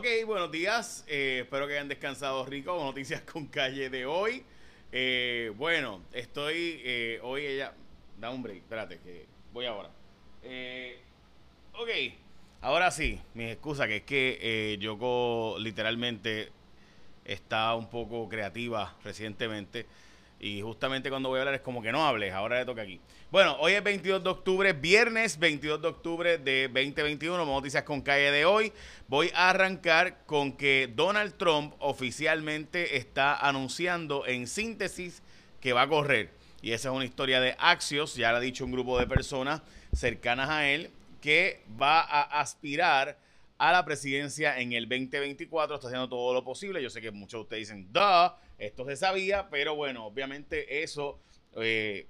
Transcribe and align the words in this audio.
Ok, 0.00 0.06
buenos 0.24 0.50
días. 0.50 1.04
Eh, 1.08 1.40
espero 1.42 1.66
que 1.66 1.74
hayan 1.74 1.88
descansado 1.88 2.46
rico. 2.46 2.74
Noticias 2.74 3.20
con 3.20 3.48
calle 3.48 3.90
de 3.90 4.06
hoy. 4.06 4.42
Eh, 4.92 5.52
bueno, 5.58 6.00
estoy 6.14 6.80
eh, 6.82 7.20
hoy 7.22 7.44
ella. 7.44 7.74
Da 8.18 8.30
un 8.30 8.42
break, 8.42 8.60
espérate, 8.60 8.98
que 9.00 9.26
voy 9.52 9.66
ahora. 9.66 9.90
ok, 11.74 11.90
ahora 12.62 12.90
sí, 12.90 13.20
mis 13.34 13.50
excusas, 13.50 13.88
que 13.88 13.96
es 13.96 14.02
que 14.04 14.78
Yoko 14.80 15.56
literalmente 15.58 16.48
está 17.26 17.74
un 17.74 17.90
poco 17.90 18.26
creativa 18.26 18.96
recientemente. 19.04 19.84
Y 20.40 20.62
justamente 20.62 21.10
cuando 21.10 21.28
voy 21.28 21.36
a 21.36 21.42
hablar 21.42 21.54
es 21.54 21.60
como 21.60 21.82
que 21.82 21.92
no 21.92 22.06
hables, 22.06 22.32
ahora 22.32 22.58
le 22.58 22.64
toca 22.64 22.80
aquí. 22.80 22.98
Bueno, 23.30 23.58
hoy 23.60 23.74
es 23.74 23.84
22 23.84 24.24
de 24.24 24.30
octubre, 24.30 24.72
viernes 24.72 25.38
22 25.38 25.82
de 25.82 25.88
octubre 25.88 26.38
de 26.38 26.68
2021, 26.68 27.44
noticias 27.44 27.84
con 27.84 28.00
calle 28.00 28.32
de 28.32 28.46
hoy. 28.46 28.72
Voy 29.06 29.30
a 29.34 29.50
arrancar 29.50 30.24
con 30.24 30.52
que 30.52 30.90
Donald 30.96 31.36
Trump 31.36 31.74
oficialmente 31.78 32.96
está 32.96 33.36
anunciando 33.36 34.26
en 34.26 34.46
síntesis 34.46 35.22
que 35.60 35.74
va 35.74 35.82
a 35.82 35.88
correr. 35.88 36.30
Y 36.62 36.72
esa 36.72 36.88
es 36.88 36.94
una 36.94 37.04
historia 37.04 37.38
de 37.40 37.54
Axios, 37.58 38.14
ya 38.14 38.30
lo 38.30 38.38
ha 38.38 38.40
dicho 38.40 38.64
un 38.64 38.72
grupo 38.72 38.98
de 38.98 39.06
personas 39.06 39.60
cercanas 39.92 40.48
a 40.48 40.70
él, 40.70 40.90
que 41.20 41.62
va 41.80 42.00
a 42.00 42.40
aspirar 42.40 43.18
a 43.60 43.72
la 43.72 43.84
presidencia 43.84 44.58
en 44.58 44.72
el 44.72 44.88
2024. 44.88 45.74
Está 45.74 45.88
haciendo 45.88 46.08
todo 46.08 46.32
lo 46.32 46.42
posible. 46.42 46.82
Yo 46.82 46.88
sé 46.88 47.02
que 47.02 47.10
muchos 47.10 47.40
de 47.40 47.42
ustedes 47.42 47.68
dicen, 47.68 47.92
duh, 47.92 48.32
esto 48.56 48.86
se 48.86 48.96
sabía, 48.96 49.50
pero 49.50 49.76
bueno, 49.76 50.06
obviamente 50.06 50.82
eso 50.82 51.20
eh, 51.56 52.08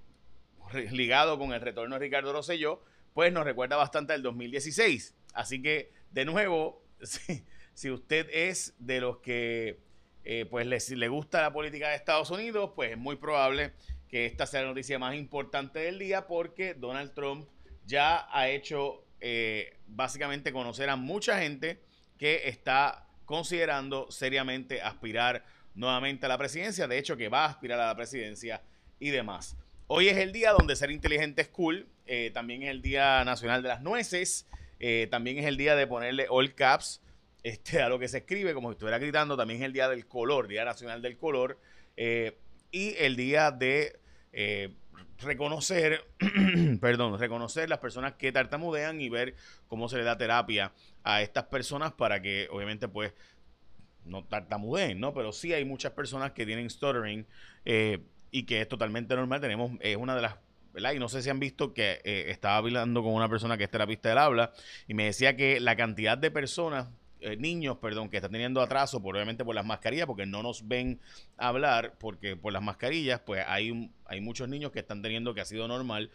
ligado 0.92 1.36
con 1.41 1.52
el 1.52 1.60
retorno 1.60 1.96
de 1.96 1.98
Ricardo 1.98 2.32
Rosselló, 2.32 2.84
pues 3.14 3.32
nos 3.32 3.44
recuerda 3.44 3.74
bastante 3.74 4.12
al 4.12 4.22
2016. 4.22 5.16
Así 5.34 5.60
que, 5.60 5.92
de 6.12 6.24
nuevo, 6.24 6.84
si, 7.74 7.91
usted 7.91 8.28
es 8.32 8.74
de 8.78 9.00
los 9.00 9.19
que 9.19 9.80
eh, 10.22 10.47
pues 10.48 10.69
le, 10.69 10.78
le 10.97 11.08
gusta 11.08 11.42
la 11.42 11.53
política 11.53 11.88
de 11.88 11.97
Estados 11.97 12.30
Unidos, 12.30 12.70
pues 12.77 12.92
es 12.92 12.98
muy 12.98 13.16
probable 13.16 13.72
que 14.06 14.27
esta 14.27 14.47
sea 14.47 14.62
la 14.62 14.69
noticia 14.69 15.00
más 15.00 15.16
importante 15.16 15.80
del 15.80 15.98
día 15.98 16.28
porque 16.28 16.75
Donald 16.75 17.12
Trump 17.12 17.48
ya 17.86 18.28
ha 18.30 18.48
hecho 18.48 19.05
eh, 19.20 19.76
básicamente 19.86 20.52
conocer 20.52 20.88
a 20.88 20.96
mucha 20.96 21.40
gente 21.40 21.80
que 22.18 22.48
está 22.48 23.06
considerando 23.24 24.10
seriamente 24.10 24.80
aspirar 24.80 25.44
nuevamente 25.74 26.26
a 26.26 26.28
la 26.28 26.38
presidencia, 26.38 26.88
de 26.88 26.98
hecho 26.98 27.16
que 27.16 27.28
va 27.28 27.44
a 27.44 27.48
aspirar 27.48 27.78
a 27.80 27.86
la 27.86 27.96
presidencia 27.96 28.62
y 28.98 29.10
demás. 29.10 29.56
Hoy 29.86 30.08
es 30.08 30.16
el 30.16 30.32
día 30.32 30.52
donde 30.52 30.76
ser 30.76 30.91
inteligente 30.91 31.42
es 31.42 31.48
cool, 31.48 31.86
eh, 32.06 32.30
también 32.32 32.62
es 32.62 32.70
el 32.70 32.82
Día 32.82 33.24
Nacional 33.24 33.62
de 33.62 33.68
las 33.68 33.82
Nueces, 33.82 34.46
eh, 34.78 35.06
también 35.10 35.38
es 35.38 35.46
el 35.46 35.56
día 35.56 35.76
de 35.76 35.86
ponerle 35.86 36.26
all 36.28 36.54
caps 36.54 37.02
este, 37.42 37.82
a 37.82 37.88
lo 37.88 37.98
que 37.98 38.08
se 38.08 38.18
escribe, 38.18 38.54
como 38.54 38.68
si 38.68 38.72
estuviera 38.72 38.98
gritando, 38.98 39.36
también 39.36 39.60
es 39.60 39.66
el 39.66 39.72
Día 39.72 39.88
del 39.88 40.06
Color, 40.06 40.48
Día 40.48 40.64
Nacional 40.64 41.02
del 41.02 41.16
Color, 41.16 41.58
y 42.72 42.94
el 42.98 43.16
día 43.16 43.50
de 43.50 43.98
reconocer, 45.20 46.05
perdón, 46.81 47.19
reconocer 47.19 47.69
las 47.69 47.79
personas 47.79 48.15
que 48.15 48.33
tartamudean 48.33 49.01
y 49.01 49.09
ver 49.09 49.34
cómo 49.69 49.89
se 49.89 49.98
le 49.98 50.05
da 50.05 50.17
terapia 50.17 50.73
a 51.05 51.23
estas 51.23 51.45
personas 51.45 51.93
para 51.93 52.23
que 52.23 52.48
obviamente 52.51 52.89
pues 52.89 53.12
no 54.05 54.25
tartamudeen, 54.25 54.98
¿no? 54.98 55.12
Pero 55.15 55.33
sí 55.33 55.53
hay 55.53 55.65
muchas 55.65 55.93
personas 55.93 56.33
que 56.33 56.47
tienen 56.47 56.71
stuttering 56.71 57.27
eh, 57.65 58.01
y 58.31 58.45
que 58.45 58.61
es 58.61 58.69
totalmente 58.69 59.15
normal. 59.15 59.41
Tenemos, 59.41 59.73
es 59.81 59.97
una 59.97 60.15
de 60.15 60.23
las 60.23 60.37
¿verdad? 60.73 60.93
Y 60.93 60.98
no 60.98 61.09
sé 61.09 61.23
si 61.23 61.31
han 61.31 61.41
visto 61.41 61.75
que 61.75 62.01
eh, 62.05 62.27
estaba 62.28 62.56
hablando 62.56 63.03
con 63.03 63.12
una 63.12 63.28
persona 63.28 63.59
que 63.59 63.65
es 63.65 63.71
terapista 63.71 64.09
del 64.09 64.19
habla 64.19 64.53
y 64.87 64.95
me 64.95 65.05
decía 65.05 65.37
que 65.37 65.61
la 65.61 65.77
cantidad 65.77 66.17
de 66.17 66.31
personas, 66.31 66.89
eh, 67.20 67.36
niños, 67.36 67.78
perdón, 67.78 68.08
que 68.08 68.16
están 68.16 68.32
teniendo 68.32 68.60
atraso, 68.60 69.00
probablemente 69.00 69.44
por 69.44 69.54
las 69.54 69.64
mascarillas, 69.64 70.06
porque 70.06 70.26
no 70.26 70.42
nos 70.42 70.66
ven 70.66 71.00
hablar, 71.36 71.94
porque 71.98 72.36
por 72.36 72.52
las 72.52 72.62
mascarillas, 72.62 73.20
pues 73.20 73.44
hay, 73.47 73.91
hay 74.06 74.20
muchos 74.20 74.48
niños 74.48 74.72
que 74.72 74.81
están 74.81 75.03
teniendo, 75.03 75.34
que 75.34 75.41
ha 75.41 75.44
sido 75.44 75.69
normal, 75.69 76.10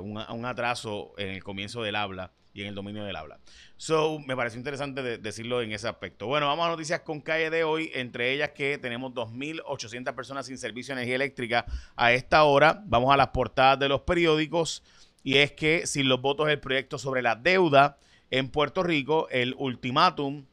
un 0.00 0.44
atraso 0.44 1.14
en 1.18 1.30
el 1.30 1.42
comienzo 1.42 1.82
del 1.82 1.96
habla 1.96 2.32
y 2.54 2.62
en 2.62 2.68
el 2.68 2.74
dominio 2.74 3.04
del 3.04 3.16
habla. 3.16 3.40
So, 3.76 4.20
me 4.20 4.36
pareció 4.36 4.58
interesante 4.58 5.18
decirlo 5.18 5.60
en 5.60 5.72
ese 5.72 5.88
aspecto. 5.88 6.26
Bueno, 6.26 6.46
vamos 6.46 6.64
a 6.66 6.70
noticias 6.70 7.00
con 7.00 7.20
calle 7.20 7.50
de 7.50 7.64
hoy, 7.64 7.90
entre 7.94 8.32
ellas 8.32 8.50
que 8.50 8.78
tenemos 8.78 9.12
2.800 9.12 10.14
personas 10.14 10.46
sin 10.46 10.56
servicio 10.56 10.94
de 10.94 11.00
energía 11.00 11.16
eléctrica 11.16 11.66
a 11.96 12.12
esta 12.12 12.44
hora. 12.44 12.82
Vamos 12.86 13.12
a 13.12 13.16
las 13.16 13.28
portadas 13.28 13.80
de 13.80 13.88
los 13.88 14.02
periódicos 14.02 14.84
y 15.24 15.38
es 15.38 15.52
que 15.52 15.86
sin 15.86 16.08
los 16.08 16.20
votos 16.20 16.46
del 16.46 16.60
proyecto 16.60 16.96
sobre 16.96 17.22
la 17.22 17.34
deuda 17.34 17.98
en 18.34 18.48
Puerto 18.48 18.82
Rico, 18.82 19.28
el 19.30 19.54
ultimátum 19.56 20.46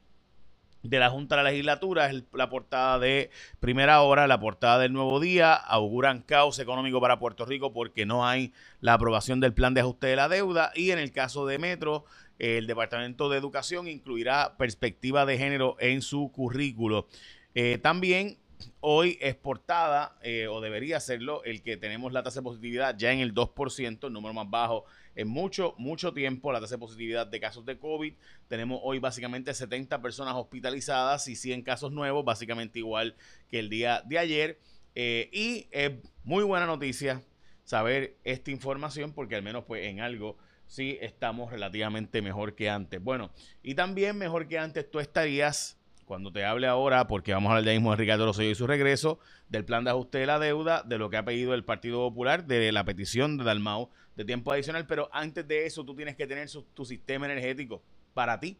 de 0.83 0.99
la 0.99 1.09
Junta 1.09 1.35
de 1.35 1.43
la 1.43 1.49
Legislatura, 1.49 2.11
es 2.11 2.23
la 2.31 2.47
portada 2.47 2.99
de 2.99 3.31
Primera 3.59 4.01
Hora, 4.01 4.27
la 4.27 4.39
portada 4.39 4.77
del 4.77 4.93
Nuevo 4.93 5.19
Día, 5.19 5.55
auguran 5.55 6.21
caos 6.21 6.59
económico 6.59 7.01
para 7.01 7.17
Puerto 7.17 7.43
Rico 7.43 7.73
porque 7.73 8.05
no 8.05 8.27
hay 8.27 8.53
la 8.81 8.93
aprobación 8.93 9.39
del 9.39 9.55
plan 9.55 9.73
de 9.73 9.81
ajuste 9.81 10.05
de 10.05 10.15
la 10.15 10.29
deuda 10.29 10.71
y 10.75 10.91
en 10.91 10.99
el 10.99 11.11
caso 11.11 11.47
de 11.47 11.57
Metro, 11.57 12.05
el 12.37 12.67
Departamento 12.67 13.29
de 13.29 13.39
Educación 13.39 13.87
incluirá 13.87 14.57
perspectiva 14.57 15.25
de 15.25 15.39
género 15.39 15.75
en 15.79 16.03
su 16.03 16.31
currículo. 16.31 17.07
Eh, 17.55 17.79
también 17.81 18.37
hoy 18.79 19.17
es 19.21 19.35
portada, 19.35 20.17
eh, 20.21 20.47
o 20.47 20.61
debería 20.61 20.99
serlo, 20.99 21.43
el 21.43 21.61
que 21.61 21.77
tenemos 21.77 22.13
la 22.13 22.23
tasa 22.23 22.39
de 22.39 22.43
positividad 22.43 22.95
ya 22.97 23.11
en 23.11 23.19
el 23.19 23.33
2%, 23.33 24.07
el 24.07 24.13
número 24.13 24.33
más 24.33 24.49
bajo 24.49 24.85
en 25.15 25.27
mucho, 25.27 25.75
mucho 25.77 26.13
tiempo, 26.13 26.51
la 26.51 26.61
tasa 26.61 26.75
de 26.75 26.79
positividad 26.79 27.27
de 27.27 27.39
casos 27.39 27.65
de 27.65 27.77
COVID. 27.77 28.13
Tenemos 28.47 28.79
hoy 28.83 28.99
básicamente 28.99 29.53
70 29.53 30.01
personas 30.01 30.35
hospitalizadas 30.35 31.27
y 31.27 31.35
100 31.35 31.63
casos 31.63 31.91
nuevos, 31.91 32.23
básicamente 32.23 32.79
igual 32.79 33.15
que 33.49 33.59
el 33.59 33.69
día 33.69 34.01
de 34.05 34.19
ayer. 34.19 34.59
Eh, 34.95 35.29
y 35.31 35.67
es 35.71 35.91
muy 36.23 36.43
buena 36.43 36.65
noticia 36.65 37.21
saber 37.63 38.17
esta 38.23 38.51
información 38.51 39.13
porque 39.13 39.35
al 39.35 39.43
menos 39.43 39.63
pues 39.65 39.85
en 39.85 40.01
algo 40.01 40.37
sí 40.67 40.97
estamos 41.01 41.51
relativamente 41.51 42.21
mejor 42.21 42.55
que 42.55 42.69
antes. 42.69 43.03
Bueno, 43.03 43.31
y 43.61 43.75
también 43.75 44.17
mejor 44.17 44.47
que 44.47 44.57
antes 44.57 44.89
tú 44.89 44.99
estarías 44.99 45.77
cuando 46.11 46.33
te 46.33 46.43
hable 46.43 46.67
ahora, 46.67 47.07
porque 47.07 47.31
vamos 47.31 47.51
a 47.51 47.55
hablar 47.55 47.63
ya 47.63 47.71
mismo 47.71 47.91
de 47.91 47.95
Ricardo 47.95 48.25
Rosselló 48.25 48.49
y 48.49 48.55
su 48.55 48.67
regreso, 48.67 49.17
del 49.47 49.63
plan 49.63 49.85
de 49.85 49.91
ajuste 49.91 50.17
de 50.17 50.25
la 50.25 50.39
deuda, 50.39 50.83
de 50.83 50.97
lo 50.97 51.09
que 51.09 51.15
ha 51.15 51.23
pedido 51.23 51.53
el 51.53 51.63
Partido 51.63 51.99
Popular, 51.99 52.45
de 52.45 52.69
la 52.73 52.83
petición 52.83 53.37
de 53.37 53.45
Dalmau 53.45 53.89
de 54.17 54.25
tiempo 54.25 54.51
adicional, 54.51 54.85
pero 54.87 55.09
antes 55.13 55.47
de 55.47 55.65
eso 55.65 55.85
tú 55.85 55.95
tienes 55.95 56.17
que 56.17 56.27
tener 56.27 56.49
tu 56.73 56.83
sistema 56.83 57.27
energético 57.27 57.81
para 58.13 58.41
ti. 58.41 58.57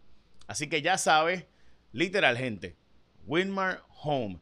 Así 0.48 0.70
que 0.70 0.82
ya 0.82 0.98
sabes, 0.98 1.46
literal 1.92 2.38
gente, 2.38 2.78
Winmar 3.26 3.84
Home. 4.02 4.40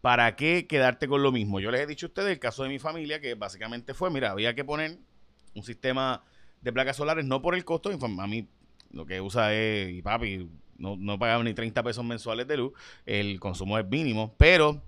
¿Para 0.00 0.34
qué 0.34 0.66
quedarte 0.66 1.06
con 1.06 1.22
lo 1.22 1.30
mismo? 1.30 1.60
Yo 1.60 1.70
les 1.70 1.82
he 1.82 1.86
dicho 1.86 2.06
a 2.06 2.08
ustedes 2.08 2.30
el 2.30 2.38
caso 2.38 2.62
de 2.62 2.70
mi 2.70 2.78
familia, 2.78 3.20
que 3.20 3.34
básicamente 3.34 3.92
fue, 3.92 4.10
mira, 4.10 4.30
había 4.30 4.54
que 4.54 4.64
poner 4.64 4.96
un 5.54 5.62
sistema 5.62 6.24
de 6.62 6.72
placas 6.72 6.96
solares, 6.96 7.26
no 7.26 7.42
por 7.42 7.54
el 7.54 7.66
costo, 7.66 7.90
a 7.90 8.26
mí 8.26 8.48
lo 8.92 9.04
que 9.04 9.20
usa 9.20 9.52
es, 9.52 9.92
y 9.92 10.00
papi, 10.00 10.48
no, 10.78 10.96
no 10.96 11.42
ni 11.42 11.54
30 11.54 11.82
pesos 11.82 12.04
mensuales 12.04 12.46
de 12.46 12.56
luz, 12.56 12.72
el 13.06 13.40
consumo 13.40 13.78
es 13.78 13.86
mínimo, 13.86 14.34
pero 14.36 14.82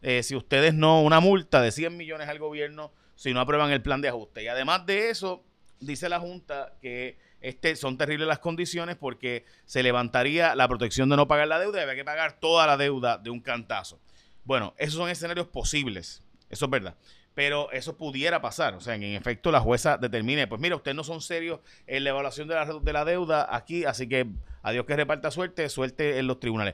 eh, 0.04 0.22
si 0.22 0.36
ustedes 0.36 0.76
no, 0.76 1.02
una 1.02 1.20
multa 1.20 1.60
de 1.60 1.72
100 1.72 1.98
millones 1.98 2.30
al 2.30 2.38
gobierno 2.38 2.94
si 3.16 3.34
no 3.34 3.40
aprueban 3.40 3.72
el 3.72 3.82
plan 3.82 4.02
de 4.02 4.10
ajuste. 4.10 4.44
Y 4.44 4.48
además 4.48 4.86
de 4.86 5.10
eso, 5.10 5.44
dice 5.80 6.08
la 6.08 6.20
Junta 6.20 6.76
que 6.82 7.18
este, 7.42 7.76
son 7.76 7.98
terribles 7.98 8.28
las 8.28 8.38
condiciones 8.38 8.98
porque 8.98 9.44
se 9.66 9.82
levantaría 9.82 10.54
la 10.54 10.68
protección 10.68 11.10
de 11.10 11.16
no 11.16 11.28
pagar 11.28 11.48
la 11.48 11.58
deuda 11.58 11.80
y 11.80 11.82
había 11.82 11.96
que 11.96 12.06
pagar 12.06 12.40
toda 12.40 12.68
la 12.68 12.78
deuda 12.78 13.18
de 13.18 13.32
un 13.32 13.40
cantazo. 13.40 14.00
Bueno, 14.44 14.76
esos 14.78 14.94
son 14.94 15.10
escenarios 15.10 15.48
posibles, 15.48 16.22
eso 16.52 16.66
es 16.66 16.72
verdad 16.72 16.96
pero 17.36 17.72
eso 17.72 17.96
pudiera 17.98 18.42
pasar. 18.42 18.74
O 18.74 18.82
sea, 18.82 18.96
en 18.96 19.04
efecto, 19.04 19.52
la 19.52 19.60
jueza 19.60 19.98
determine, 19.98 20.48
pues 20.48 20.60
mira, 20.60 20.76
ustedes 20.76 20.96
no 20.96 21.04
son 21.04 21.22
serios 21.22 21.60
en 21.86 22.04
la 22.04 22.10
evaluación 22.10 22.48
de 22.48 22.56
la, 22.56 22.66
de 22.66 22.94
la 22.94 23.06
deuda 23.06 23.48
aquí, 23.56 23.86
así 23.86 24.10
que 24.10 24.26
adiós 24.64 24.86
que 24.86 24.96
reparta 24.96 25.30
suerte, 25.30 25.70
suerte 25.70 26.18
en 26.18 26.26
los 26.26 26.40
tribunales. 26.40 26.74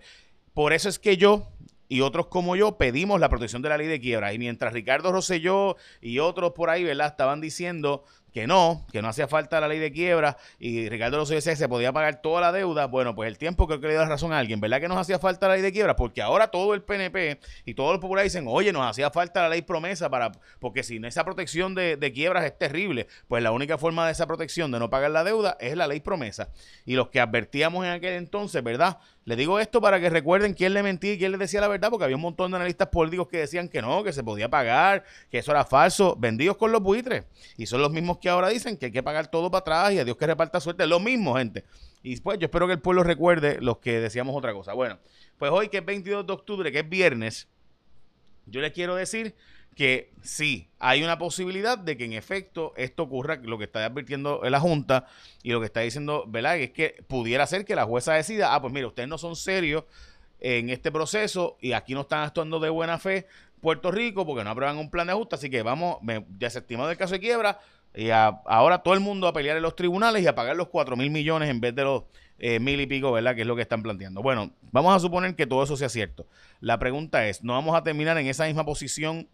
Por 0.54 0.72
eso 0.72 0.88
es 0.88 1.00
que 1.00 1.18
yo 1.18 1.48
y 1.92 2.00
otros 2.00 2.28
como 2.28 2.56
yo 2.56 2.78
pedimos 2.78 3.20
la 3.20 3.28
protección 3.28 3.62
de 3.62 3.68
la 3.68 3.78
ley 3.78 3.88
de 3.88 4.00
quiebra. 4.00 4.32
Y 4.32 4.40
mientras 4.40 4.72
Ricardo 4.72 5.12
Rosselló 5.12 5.76
y 6.00 6.20
otros 6.20 6.54
por 6.54 6.70
ahí, 6.70 6.86
¿verdad?, 6.86 7.08
estaban 7.08 7.42
diciendo 7.42 8.06
que 8.34 8.48
no, 8.48 8.86
que 8.92 9.02
no 9.02 9.10
hacía 9.10 9.28
falta 9.28 9.60
la 9.60 9.68
ley 9.68 9.80
de 9.80 9.92
quiebra 9.92 10.38
y 10.60 10.90
Ricardo 10.90 11.18
Rosselló 11.18 11.36
decía 11.36 11.54
que 11.54 11.58
se 11.58 11.70
podía 11.70 11.92
pagar 11.92 12.22
toda 12.22 12.42
la 12.42 12.52
deuda, 12.52 12.88
bueno, 12.88 13.14
pues 13.14 13.28
el 13.28 13.38
tiempo 13.38 13.68
creo 13.68 13.82
que 13.82 13.88
le 13.88 13.94
da 13.94 14.06
razón 14.06 14.34
a 14.34 14.40
alguien, 14.40 14.60
¿verdad 14.62 14.80
que 14.80 14.88
nos 14.88 14.98
hacía 14.98 15.20
falta 15.20 15.48
la 15.48 15.56
ley 15.56 15.62
de 15.62 15.72
quiebra? 15.72 15.96
Porque 15.96 16.22
ahora 16.22 16.48
todo 16.48 16.74
el 16.74 16.82
PNP 16.82 17.40
y 17.66 17.74
todos 17.74 17.92
los 17.92 18.00
populares 18.00 18.32
dicen, 18.32 18.46
oye, 18.48 18.72
nos 18.72 18.90
hacía 18.90 19.12
falta 19.12 19.42
la 19.42 19.50
ley 19.50 19.62
promesa 19.62 20.10
para, 20.10 20.32
porque 20.60 20.84
sin 20.84 21.06
esa 21.06 21.26
protección 21.26 21.76
de, 21.76 21.98
de 21.98 22.12
quiebras 22.12 22.46
es 22.46 22.58
terrible, 22.58 23.08
pues 23.28 23.44
la 23.44 23.52
única 23.52 23.78
forma 23.78 24.06
de 24.06 24.14
esa 24.14 24.28
protección 24.28 24.72
de 24.72 24.80
no 24.80 24.90
pagar 24.90 25.12
la 25.12 25.24
deuda 25.24 25.58
es 25.60 25.76
la 25.76 25.88
ley 25.88 26.00
promesa. 26.00 26.50
Y 26.86 26.96
los 26.96 27.10
que 27.10 27.20
advertíamos 27.20 27.86
en 27.86 27.92
aquel 27.92 28.14
entonces, 28.14 28.64
¿verdad? 28.64 29.00
Le 29.24 29.36
digo 29.36 29.60
esto 29.60 29.82
para 29.82 30.00
que 30.00 30.10
recuerden 30.10 30.56
quién 30.56 30.74
le 30.74 30.82
mentía 30.82 31.14
y 31.14 31.18
quién 31.20 31.32
le 31.32 31.38
decía 31.38 31.62
la 31.62 31.68
verdad, 31.68 31.92
porque 31.92 32.06
había 32.06 32.16
un 32.16 32.24
montón 32.24 32.50
de 32.50 32.58
analistas 32.58 32.88
políticos 32.88 33.28
que 33.28 33.38
decían 33.38 33.70
que 33.70 33.80
no, 33.80 34.04
que 34.04 34.14
se 34.14 34.24
podía 34.24 34.50
pagar, 34.50 35.04
que 35.30 35.38
eso 35.38 35.52
era 35.52 35.64
falso, 35.64 36.16
vendidos 36.18 36.58
con 36.58 36.72
los 36.72 36.82
buitres. 36.82 37.26
Y 37.56 37.68
son 37.68 37.82
los 37.82 37.92
mismos 37.92 38.18
que 38.22 38.30
ahora 38.30 38.50
dicen 38.50 38.78
que 38.78 38.88
hay 38.88 38.92
que 38.92 39.04
pagar 39.04 39.30
todo 39.30 39.52
para 39.52 39.60
atrás 39.60 39.94
y 39.94 40.00
a 40.00 40.06
Dios 40.06 40.16
que 40.16 40.28
reparta 40.28 40.60
suerte. 40.60 40.88
Lo 40.88 41.00
mismo, 41.00 41.36
gente. 41.36 41.66
Y 42.04 42.20
pues 42.22 42.40
yo 42.40 42.46
espero 42.46 42.68
que 42.68 42.74
el 42.74 42.80
pueblo 42.80 43.04
recuerde 43.04 43.58
los 43.62 43.80
que 43.80 44.00
decíamos 44.00 44.36
otra 44.36 44.54
cosa. 44.54 44.74
Bueno, 44.74 45.00
pues 45.38 45.52
hoy 45.52 45.70
que 45.70 45.80
es 45.80 45.86
22 45.86 46.26
de 46.26 46.34
octubre, 46.34 46.72
que 46.72 46.80
es 46.80 46.90
viernes, 46.90 47.48
yo 48.46 48.62
les 48.62 48.72
quiero 48.72 48.96
decir 48.96 49.36
que 49.76 50.12
sí, 50.22 50.70
hay 50.80 51.04
una 51.04 51.18
posibilidad 51.18 51.78
de 51.78 51.96
que 51.96 52.06
en 52.06 52.14
efecto 52.14 52.74
esto 52.76 53.04
ocurra, 53.04 53.38
lo 53.42 53.58
que 53.58 53.66
está 53.66 53.86
advirtiendo 53.86 54.42
la 54.44 54.60
Junta 54.60 55.08
y 55.44 55.52
lo 55.52 55.60
que 55.60 55.68
está 55.68 55.80
diciendo, 55.80 56.26
¿verdad? 56.28 56.58
Es 56.58 56.72
que 56.72 57.04
pudiera 57.08 57.48
ser 57.48 57.66
que 57.66 57.76
la 57.76 57.86
jueza 57.86 58.14
decida, 58.14 58.54
ah, 58.54 58.62
pues 58.62 58.74
mire, 58.74 58.86
ustedes 58.86 59.08
no 59.08 59.18
son 59.18 59.36
serios 59.36 59.86
en 60.40 60.70
este 60.70 60.92
proceso 60.92 61.58
y 61.62 61.74
aquí 61.74 61.94
no 61.94 62.02
están 62.02 62.24
actuando 62.24 62.60
de 62.60 62.70
buena 62.70 62.98
fe 62.98 63.28
Puerto 63.62 63.92
Rico 63.92 64.26
porque 64.26 64.44
no 64.44 64.50
aprueban 64.50 64.78
un 64.78 64.90
plan 64.90 65.08
de 65.08 65.14
ajuste, 65.14 65.36
así 65.36 65.50
que 65.50 65.62
vamos, 65.62 65.98
me, 66.02 66.26
desestimado 66.28 66.90
el 66.90 66.98
caso 66.98 67.14
de 67.14 67.20
quiebra 67.20 67.60
y 67.94 68.10
ahora 68.10 68.80
todo 68.80 68.94
el 68.94 69.00
mundo 69.00 69.28
a 69.28 69.34
pelear 69.34 69.58
en 69.58 69.64
los 69.64 69.76
tribunales 69.76 70.24
y 70.24 70.28
a 70.28 70.36
pagar 70.36 70.56
los 70.56 70.68
4 70.70 70.96
mil 70.96 71.12
millones 71.12 71.50
en 71.50 71.60
vez 71.60 71.76
de 71.76 71.84
los 71.84 72.04
eh, 72.40 72.60
mil 72.60 72.80
y 72.80 72.88
pico, 72.88 73.12
¿verdad? 73.12 73.36
Que 73.36 73.42
es 73.42 73.48
lo 73.48 73.56
que 73.56 73.62
están 73.62 73.84
planteando. 73.84 74.22
Bueno, 74.22 74.52
vamos 74.72 74.96
a 74.96 75.00
suponer 75.00 75.36
que 75.36 75.46
todo 75.46 75.64
eso 75.64 75.76
sea 75.78 75.90
cierto. 75.90 76.26
La 76.60 76.80
pregunta 76.80 77.28
es, 77.28 77.44
¿no 77.44 77.54
vamos 77.54 77.76
a 77.76 77.84
terminar 77.84 78.18
en 78.18 78.28
esa 78.28 78.46
misma 78.46 78.66
posición? 78.66 79.28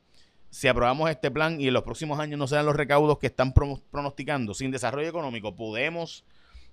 si 0.50 0.68
aprobamos 0.68 1.10
este 1.10 1.30
plan 1.30 1.60
y 1.60 1.68
en 1.68 1.74
los 1.74 1.84
próximos 1.84 2.20
años 2.20 2.40
no 2.40 2.48
sean 2.48 2.66
los 2.66 2.76
recaudos 2.76 3.20
que 3.20 3.28
están 3.28 3.54
pronosticando 3.54 4.54
sin 4.54 4.72
desarrollo 4.72 5.08
económico, 5.08 5.56
podemos 5.56 6.24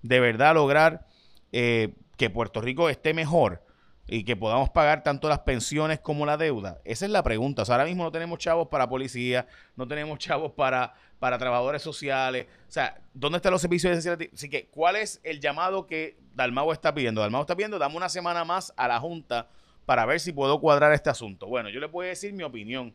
de 0.03 0.21
verdad 0.21 0.55
lograr 0.55 1.07
eh, 1.53 1.95
que 2.17 2.31
Puerto 2.31 2.61
Rico 2.61 2.89
esté 2.89 3.15
mejor 3.15 3.63
y 4.07 4.25
que 4.25 4.37
podamos 4.37 4.71
pagar 4.71 5.03
tanto 5.03 5.29
las 5.29 5.41
pensiones 5.41 5.99
como 5.99 6.27
la 6.27 6.37
deuda? 6.37 6.81
Esa 6.85 7.07
es 7.07 7.11
la 7.11 7.23
pregunta. 7.23 7.63
ahora 7.67 7.85
mismo 7.85 8.05
no 8.05 8.13
tenemos 8.13 8.39
chavos 8.39 8.69
para 8.69 8.89
policía, 8.89 9.47
no 9.77 9.89
tenemos 9.89 10.19
chavos 10.19 10.53
para, 10.53 10.95
para 11.25 11.38
trabajadores 11.38 11.81
sociales. 11.81 12.49
O 12.69 12.71
sea, 12.71 13.00
¿dónde 13.15 13.38
están 13.38 13.50
los 13.50 13.62
servicios 13.62 13.91
esenciales? 13.93 14.29
Así 14.35 14.50
que, 14.50 14.67
¿cuál 14.67 14.97
es 14.97 15.23
el 15.25 15.41
llamado 15.41 15.87
que 15.87 16.19
Dalmau 16.35 16.71
está 16.71 16.93
pidiendo? 16.93 17.23
Dalmau 17.23 17.41
está 17.41 17.56
pidiendo, 17.56 17.79
dame 17.79 17.97
una 17.97 18.11
semana 18.11 18.44
más 18.44 18.75
a 18.76 18.87
la 18.88 19.00
Junta 19.00 19.49
para 19.87 20.05
ver 20.05 20.21
si 20.21 20.32
puedo 20.32 20.61
cuadrar 20.61 20.93
este 20.93 21.09
asunto. 21.09 21.47
Bueno, 21.47 21.71
yo 21.71 21.81
le 21.81 21.88
puedo 21.88 22.06
decir 22.06 22.35
mi 22.35 22.43
opinión 22.43 22.94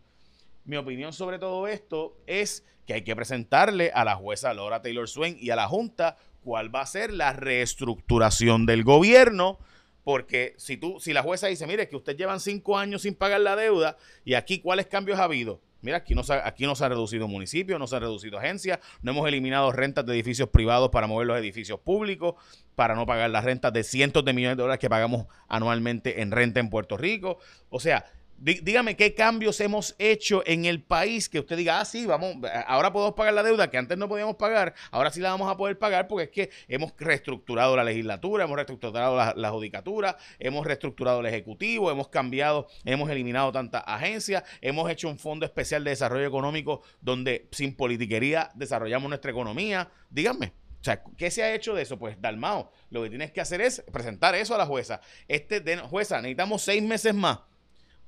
mi 0.63 0.77
opinión 0.77 1.11
sobre 1.11 1.39
todo 1.39 1.65
esto 1.67 2.19
es 2.27 2.63
que 2.85 2.93
hay 2.93 3.01
que 3.01 3.15
presentarle 3.15 3.89
a 3.95 4.05
la 4.05 4.15
jueza 4.15 4.53
Laura 4.53 4.83
Taylor 4.83 5.09
Swain 5.09 5.35
y 5.41 5.49
a 5.49 5.55
la 5.55 5.67
Junta 5.67 6.15
cuál 6.43 6.73
va 6.73 6.81
a 6.81 6.85
ser 6.85 7.11
la 7.11 7.33
reestructuración 7.33 8.67
del 8.67 8.83
gobierno. 8.83 9.57
Porque 10.03 10.53
si 10.57 10.77
tú, 10.77 10.99
si 10.99 11.13
la 11.13 11.23
jueza 11.23 11.47
dice, 11.47 11.65
mire, 11.65 11.89
que 11.89 11.95
usted 11.95 12.15
llevan 12.15 12.39
cinco 12.39 12.77
años 12.77 13.01
sin 13.01 13.15
pagar 13.15 13.41
la 13.41 13.55
deuda, 13.55 13.97
y 14.23 14.35
aquí 14.35 14.59
cuáles 14.59 14.85
cambios 14.85 15.17
ha 15.17 15.23
habido. 15.23 15.61
Mira, 15.81 15.97
aquí 15.97 16.13
no, 16.13 16.23
se, 16.23 16.33
aquí 16.33 16.65
no 16.65 16.75
se 16.75 16.85
ha 16.85 16.89
reducido 16.89 17.27
municipio, 17.27 17.79
no 17.79 17.87
se 17.87 17.95
ha 17.95 17.99
reducido 17.99 18.37
agencias, 18.37 18.79
no 19.01 19.11
hemos 19.11 19.27
eliminado 19.27 19.71
rentas 19.71 20.05
de 20.05 20.13
edificios 20.13 20.49
privados 20.49 20.89
para 20.89 21.07
mover 21.07 21.27
los 21.27 21.37
edificios 21.37 21.79
públicos, 21.79 22.35
para 22.75 22.95
no 22.95 23.05
pagar 23.05 23.29
las 23.29 23.43
rentas 23.43 23.71
de 23.73 23.83
cientos 23.83 24.25
de 24.25 24.33
millones 24.33 24.57
de 24.57 24.63
dólares 24.63 24.79
que 24.79 24.89
pagamos 24.89 25.27
anualmente 25.47 26.21
en 26.21 26.31
renta 26.31 26.59
en 26.59 26.69
Puerto 26.69 26.97
Rico. 26.97 27.39
O 27.69 27.79
sea, 27.79 28.05
dígame 28.41 28.95
qué 28.95 29.13
cambios 29.13 29.59
hemos 29.59 29.95
hecho 29.99 30.43
en 30.45 30.65
el 30.65 30.81
país 30.81 31.27
que 31.27 31.39
usted 31.39 31.57
diga, 31.57 31.81
ah, 31.81 31.85
sí, 31.85 32.05
vamos, 32.05 32.35
ahora 32.67 32.93
podemos 32.93 33.15
pagar 33.15 33.33
la 33.33 33.43
deuda 33.43 33.69
que 33.69 33.77
antes 33.77 33.97
no 33.97 34.07
podíamos 34.07 34.35
pagar, 34.37 34.73
ahora 34.91 35.11
sí 35.11 35.19
la 35.19 35.31
vamos 35.31 35.51
a 35.51 35.57
poder 35.57 35.77
pagar 35.77 36.07
porque 36.07 36.23
es 36.23 36.29
que 36.29 36.49
hemos 36.67 36.93
reestructurado 36.97 37.75
la 37.75 37.83
legislatura, 37.83 38.45
hemos 38.45 38.55
reestructurado 38.55 39.35
la, 39.35 39.49
judicatura, 39.49 40.17
hemos 40.39 40.65
reestructurado 40.65 41.19
el 41.19 41.25
ejecutivo, 41.25 41.91
hemos 41.91 42.07
cambiado, 42.07 42.67
hemos 42.85 43.09
eliminado 43.09 43.51
tantas 43.51 43.83
agencias, 43.85 44.43
hemos 44.61 44.89
hecho 44.89 45.09
un 45.09 45.19
fondo 45.19 45.45
especial 45.45 45.83
de 45.83 45.89
desarrollo 45.89 46.25
económico 46.25 46.81
donde 47.01 47.47
sin 47.51 47.75
politiquería 47.75 48.51
desarrollamos 48.53 49.09
nuestra 49.09 49.31
economía. 49.31 49.89
Díganme, 50.09 50.53
o 50.79 50.83
sea, 50.83 51.03
¿qué 51.17 51.29
se 51.29 51.43
ha 51.43 51.53
hecho 51.53 51.73
de 51.73 51.81
eso? 51.81 51.99
Pues 51.99 52.21
Dalmao, 52.21 52.71
lo 52.89 53.03
que 53.03 53.09
tienes 53.09 53.31
que 53.31 53.41
hacer 53.41 53.59
es 53.59 53.83
presentar 53.91 54.35
eso 54.35 54.55
a 54.55 54.57
la 54.57 54.65
jueza. 54.65 55.01
Este, 55.27 55.59
de, 55.59 55.77
jueza, 55.77 56.17
necesitamos 56.17 56.61
seis 56.61 56.81
meses 56.81 57.13
más 57.13 57.39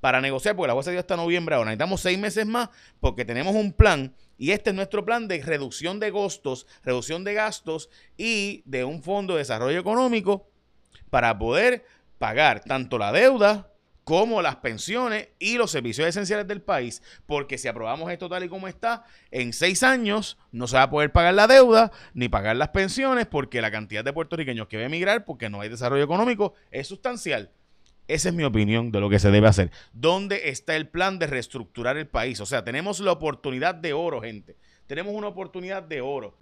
para 0.01 0.19
negociar, 0.19 0.56
porque 0.56 0.68
la 0.68 0.74
jueza 0.74 0.92
dio 0.92 1.00
hasta 1.00 1.15
noviembre 1.15 1.56
ahora. 1.56 1.69
Necesitamos 1.69 2.01
seis 2.01 2.19
meses 2.19 2.45
más 2.45 2.69
porque 3.00 3.24
tenemos 3.24 3.56
un 3.56 3.71
plan 3.71 4.13
y 4.38 4.51
este 4.51 4.71
es 4.71 4.75
nuestro 4.75 5.06
plan 5.06 5.27
de 5.27 5.42
reducción 5.42 6.00
de 6.00 6.12
costos, 6.12 6.68
reducción 6.83 7.24
de 7.24 7.36
gastos 7.36 7.89
y 8.17 8.63
de 8.65 8.84
un 8.84 9.03
fondo 9.03 9.36
de 9.36 9.39
desarrollo 9.39 9.79
económico 9.79 10.50
para 11.10 11.38
poder 11.38 11.86
pagar 12.17 12.62
tanto 12.62 12.98
la 12.98 13.12
deuda 13.12 13.72
como 14.03 14.41
las 14.41 14.58
pensiones 14.58 15.29
y 15.38 15.58
los 15.58 15.72
servicios 15.72 16.08
esenciales 16.08 16.48
del 16.48 16.62
país, 16.62 17.03
porque 17.27 17.58
si 17.58 17.67
aprobamos 17.67 18.12
esto 18.12 18.27
tal 18.27 18.43
y 18.43 18.50
como 18.50 18.67
está, 18.67 19.05
en 19.29 19.53
seis 19.53 19.84
años 19.84 20.38
no 20.51 20.67
se 20.67 20.75
va 20.75 20.84
a 20.84 20.89
poder 20.89 21.12
pagar 21.12 21.36
la 21.36 21.48
deuda 21.48 21.91
ni 22.13 22.27
pagar 22.27 22.55
las 22.55 22.70
pensiones, 22.70 23.27
porque 23.27 23.62
la 23.62 23.72
cantidad 23.72 24.03
de 24.03 24.12
puertorriqueños 24.12 24.67
que 24.67 24.77
va 24.77 24.84
a 24.84 24.88
emigrar 24.88 25.24
porque 25.24 25.50
no 25.50 25.62
hay 25.62 25.70
desarrollo 25.70 26.03
económico 26.03 26.55
es 26.72 26.88
sustancial. 26.88 27.51
Esa 28.08 28.29
es 28.29 28.36
mi 28.36 28.43
opinión 28.43 28.91
de 28.91 29.00
lo 29.00 29.10
que 29.10 29.20
se 29.20 29.31
debe 29.31 29.48
hacer. 29.48 29.72
¿Dónde 29.93 30.50
está 30.50 30.75
el 30.75 30.88
plan 30.88 31.20
de 31.20 31.27
reestructurar 31.27 31.98
el 31.98 32.08
país? 32.08 32.39
O 32.41 32.46
sea, 32.46 32.63
tenemos 32.63 33.00
la 33.00 33.12
oportunidad 33.12 33.75
de 33.75 33.93
oro, 33.93 34.22
gente. 34.22 34.58
Tenemos 34.88 35.13
una 35.13 35.27
oportunidad 35.27 35.84
de 35.84 36.01
oro. 36.01 36.36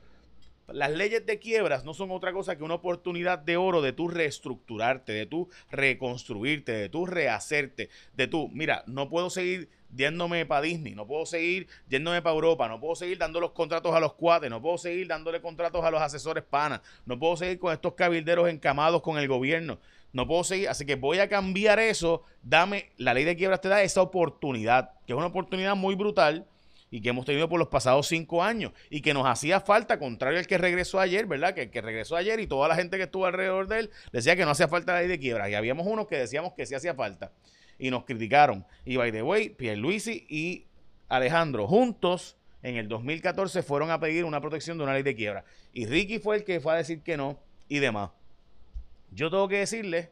Las 0.71 0.91
leyes 0.91 1.25
de 1.25 1.39
quiebras 1.39 1.83
no 1.83 1.93
son 1.93 2.11
otra 2.11 2.31
cosa 2.31 2.55
que 2.55 2.63
una 2.63 2.75
oportunidad 2.75 3.39
de 3.39 3.57
oro 3.57 3.81
de 3.81 3.91
tú 3.91 4.07
reestructurarte, 4.07 5.13
de 5.13 5.25
tú 5.25 5.49
reconstruirte, 5.71 6.71
de 6.71 6.89
tú 6.89 7.05
rehacerte, 7.05 7.89
de 8.15 8.27
tú, 8.27 8.49
mira, 8.53 8.83
no 8.85 9.09
puedo 9.09 9.31
seguir 9.31 9.69
yéndome 9.95 10.45
para 10.45 10.61
Disney, 10.61 10.93
no 10.93 11.07
puedo 11.07 11.25
seguir 11.25 11.67
yéndome 11.89 12.21
para 12.21 12.35
Europa, 12.35 12.67
no 12.67 12.79
puedo 12.79 12.95
seguir 12.95 13.17
dando 13.17 13.39
los 13.39 13.51
contratos 13.51 13.95
a 13.95 13.99
los 13.99 14.13
cuates, 14.13 14.49
no 14.49 14.61
puedo 14.61 14.77
seguir 14.77 15.07
dándole 15.07 15.41
contratos 15.41 15.83
a 15.83 15.89
los 15.89 16.01
asesores 16.01 16.43
panas, 16.43 16.81
no 17.05 17.17
puedo 17.17 17.35
seguir 17.35 17.57
con 17.57 17.73
estos 17.73 17.95
cabilderos 17.95 18.47
encamados 18.47 19.01
con 19.01 19.17
el 19.17 19.27
gobierno 19.27 19.79
no 20.13 20.27
puedo 20.27 20.43
seguir, 20.43 20.69
así 20.69 20.85
que 20.85 20.95
voy 20.95 21.19
a 21.19 21.29
cambiar 21.29 21.79
eso, 21.79 22.23
dame, 22.41 22.89
la 22.97 23.13
ley 23.13 23.25
de 23.25 23.35
quiebras 23.35 23.61
te 23.61 23.69
da 23.69 23.81
esa 23.83 24.01
oportunidad, 24.01 24.91
que 25.05 25.13
es 25.13 25.17
una 25.17 25.27
oportunidad 25.27 25.75
muy 25.75 25.95
brutal 25.95 26.47
y 26.91 27.01
que 27.01 27.09
hemos 27.09 27.25
tenido 27.25 27.47
por 27.47 27.59
los 27.59 27.67
pasados 27.67 28.07
cinco 28.07 28.43
años 28.43 28.71
y 28.89 29.01
que 29.01 29.13
nos 29.13 29.27
hacía 29.27 29.59
falta, 29.59 29.99
contrario 29.99 30.39
al 30.39 30.47
que 30.47 30.57
regresó 30.57 30.99
ayer, 30.99 31.25
¿verdad? 31.25 31.53
Que 31.53 31.63
el 31.63 31.69
que 31.69 31.81
regresó 31.81 32.15
ayer 32.15 32.39
y 32.39 32.47
toda 32.47 32.67
la 32.67 32.75
gente 32.75 32.97
que 32.97 33.03
estuvo 33.03 33.25
alrededor 33.25 33.67
de 33.67 33.79
él 33.79 33.89
decía 34.11 34.35
que 34.35 34.45
no 34.45 34.51
hacía 34.51 34.67
falta 34.67 34.93
la 34.93 34.99
ley 34.99 35.07
de 35.07 35.19
quiebras 35.19 35.49
y 35.49 35.55
habíamos 35.55 35.85
unos 35.85 36.07
que 36.07 36.17
decíamos 36.17 36.53
que 36.53 36.65
sí 36.65 36.75
hacía 36.75 36.95
falta 36.95 37.31
y 37.77 37.91
nos 37.91 38.05
criticaron. 38.05 38.65
Y 38.85 38.97
by 38.97 39.11
the 39.11 39.21
way, 39.21 39.49
Pierluisi 39.49 40.25
y 40.29 40.65
Alejandro 41.07 41.67
juntos 41.67 42.35
en 42.63 42.75
el 42.75 42.87
2014 42.87 43.63
fueron 43.63 43.91
a 43.91 43.99
pedir 43.99 44.25
una 44.25 44.41
protección 44.41 44.77
de 44.77 44.83
una 44.83 44.93
ley 44.93 45.03
de 45.03 45.15
quiebra 45.15 45.45
y 45.73 45.85
Ricky 45.85 46.19
fue 46.19 46.37
el 46.37 46.43
que 46.43 46.59
fue 46.59 46.73
a 46.73 46.77
decir 46.77 47.01
que 47.01 47.17
no 47.17 47.39
y 47.67 47.79
demás. 47.79 48.09
Yo 49.11 49.29
tengo 49.29 49.47
que 49.47 49.57
decirles 49.57 50.09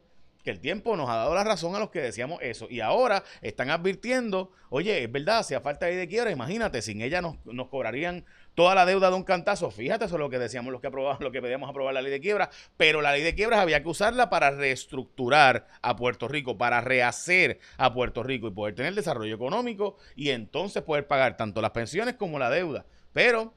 que 0.47 0.51
el 0.51 0.61
tiempo 0.61 0.95
nos 0.95 1.09
ha 1.09 1.15
dado 1.15 1.35
la 1.35 1.43
razón 1.43 1.75
a 1.75 1.79
los 1.79 1.89
que 1.89 1.99
decíamos 1.99 2.39
eso. 2.41 2.67
Y 2.69 2.79
ahora 2.79 3.25
están 3.41 3.69
advirtiendo, 3.69 4.53
oye, 4.69 5.03
es 5.03 5.11
verdad, 5.11 5.43
si 5.43 5.53
a 5.53 5.59
falta 5.59 5.87
de 5.87 6.07
quiebra, 6.07 6.31
imagínate, 6.31 6.81
sin 6.81 7.01
ella 7.01 7.21
nos, 7.21 7.35
cobrarían 7.67 8.23
toda 8.55 8.73
la 8.73 8.85
deuda 8.85 9.09
de 9.09 9.17
un 9.17 9.23
cantazo. 9.23 9.69
Fíjate, 9.71 10.05
eso 10.05 10.15
es 10.15 10.21
lo 10.21 10.29
que 10.29 10.39
decíamos, 10.39 10.71
lo 10.71 10.79
que 10.79 10.87
aprobamos, 10.87 11.19
lo 11.19 11.33
que 11.33 11.41
pedíamos 11.41 11.69
aprobar 11.69 11.93
la 11.93 12.01
ley 12.01 12.13
de 12.13 12.21
quiebra, 12.21 12.49
pero 12.77 13.01
la 13.01 13.11
ley 13.11 13.23
de 13.23 13.35
quiebras 13.35 13.59
había 13.59 13.83
que 13.83 13.89
usarla 13.89 14.29
para 14.29 14.51
reestructurar 14.51 15.67
a 15.81 15.97
Puerto 15.97 16.29
Rico, 16.29 16.57
para 16.57 16.79
rehacer 16.79 17.59
a 17.75 17.93
Puerto 17.93 18.23
Rico 18.23 18.47
y 18.47 18.51
poder 18.51 18.73
tener 18.73 18.95
desarrollo 18.95 19.35
económico 19.35 19.97
y 20.15 20.29
entonces 20.29 20.81
poder 20.81 21.07
pagar 21.07 21.35
tanto 21.35 21.61
las 21.61 21.71
pensiones 21.71 22.15
como 22.15 22.39
la 22.39 22.49
deuda. 22.49 22.85
Pero 23.11 23.53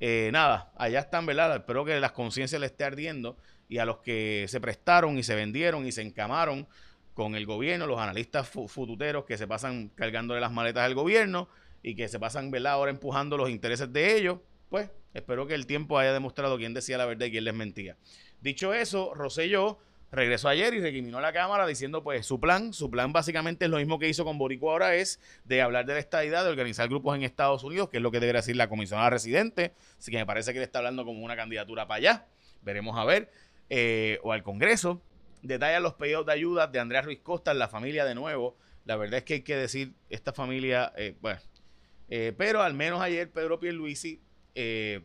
eh, 0.00 0.28
nada, 0.32 0.72
allá 0.76 0.98
están, 1.00 1.24
¿verdad? 1.24 1.56
Espero 1.56 1.84
que 1.84 1.98
las 2.00 2.12
conciencias 2.12 2.60
le 2.60 2.66
esté 2.66 2.84
ardiendo 2.84 3.38
y 3.74 3.78
a 3.78 3.84
los 3.84 3.96
que 3.96 4.46
se 4.46 4.60
prestaron 4.60 5.18
y 5.18 5.24
se 5.24 5.34
vendieron 5.34 5.84
y 5.84 5.90
se 5.90 6.00
encamaron 6.00 6.68
con 7.12 7.34
el 7.34 7.44
gobierno, 7.44 7.88
los 7.88 7.98
analistas 7.98 8.48
fututeros 8.48 9.24
que 9.24 9.36
se 9.36 9.48
pasan 9.48 9.88
cargándole 9.96 10.40
las 10.40 10.52
maletas 10.52 10.84
al 10.84 10.94
gobierno 10.94 11.48
y 11.82 11.96
que 11.96 12.06
se 12.06 12.20
pasan, 12.20 12.52
¿verdad? 12.52 12.74
Ahora 12.74 12.92
empujando 12.92 13.36
los 13.36 13.50
intereses 13.50 13.92
de 13.92 14.16
ellos, 14.16 14.38
pues 14.68 14.90
espero 15.12 15.48
que 15.48 15.54
el 15.54 15.66
tiempo 15.66 15.98
haya 15.98 16.12
demostrado 16.12 16.56
quién 16.56 16.72
decía 16.72 16.98
la 16.98 17.04
verdad 17.04 17.26
y 17.26 17.32
quién 17.32 17.42
les 17.42 17.54
mentía. 17.54 17.96
Dicho 18.40 18.72
eso, 18.72 19.12
Rosselló 19.12 19.80
regresó 20.12 20.48
ayer 20.48 20.72
y 20.74 20.80
recriminó 20.80 21.20
la 21.20 21.32
Cámara 21.32 21.66
diciendo 21.66 22.04
pues 22.04 22.24
su 22.24 22.38
plan, 22.38 22.72
su 22.72 22.88
plan 22.92 23.12
básicamente 23.12 23.64
es 23.64 23.72
lo 23.72 23.78
mismo 23.78 23.98
que 23.98 24.08
hizo 24.08 24.24
con 24.24 24.38
Borico 24.38 24.70
ahora 24.70 24.94
es 24.94 25.18
de 25.46 25.62
hablar 25.62 25.84
de 25.84 25.94
la 25.94 25.98
estadidad, 25.98 26.44
de 26.44 26.50
organizar 26.50 26.88
grupos 26.88 27.16
en 27.16 27.24
Estados 27.24 27.64
Unidos, 27.64 27.88
que 27.88 27.96
es 27.96 28.02
lo 28.04 28.12
que 28.12 28.20
debería 28.20 28.40
decir 28.40 28.54
la 28.54 28.68
comisionada 28.68 29.10
residente, 29.10 29.74
así 29.98 30.12
que 30.12 30.18
me 30.18 30.26
parece 30.26 30.52
que 30.52 30.60
le 30.60 30.64
está 30.64 30.78
hablando 30.78 31.04
como 31.04 31.24
una 31.24 31.34
candidatura 31.34 31.88
para 31.88 31.98
allá, 31.98 32.26
veremos 32.62 32.96
a 32.96 33.04
ver, 33.04 33.30
eh, 33.70 34.18
o 34.22 34.32
al 34.32 34.42
Congreso, 34.42 35.02
detalla 35.42 35.80
los 35.80 35.94
pedidos 35.94 36.26
de 36.26 36.32
ayuda 36.32 36.66
de 36.66 36.78
Andrea 36.78 37.02
Ruiz 37.02 37.20
Costa 37.20 37.54
la 37.54 37.68
familia 37.68 38.04
de 38.04 38.14
nuevo, 38.14 38.56
la 38.84 38.96
verdad 38.96 39.18
es 39.18 39.24
que 39.24 39.34
hay 39.34 39.42
que 39.42 39.56
decir, 39.56 39.94
esta 40.10 40.32
familia, 40.32 40.92
eh, 40.96 41.16
bueno, 41.20 41.40
eh, 42.08 42.32
pero 42.36 42.62
al 42.62 42.74
menos 42.74 43.00
ayer 43.00 43.30
Pedro 43.30 43.58
Pierluisi 43.58 44.20
eh, 44.54 45.00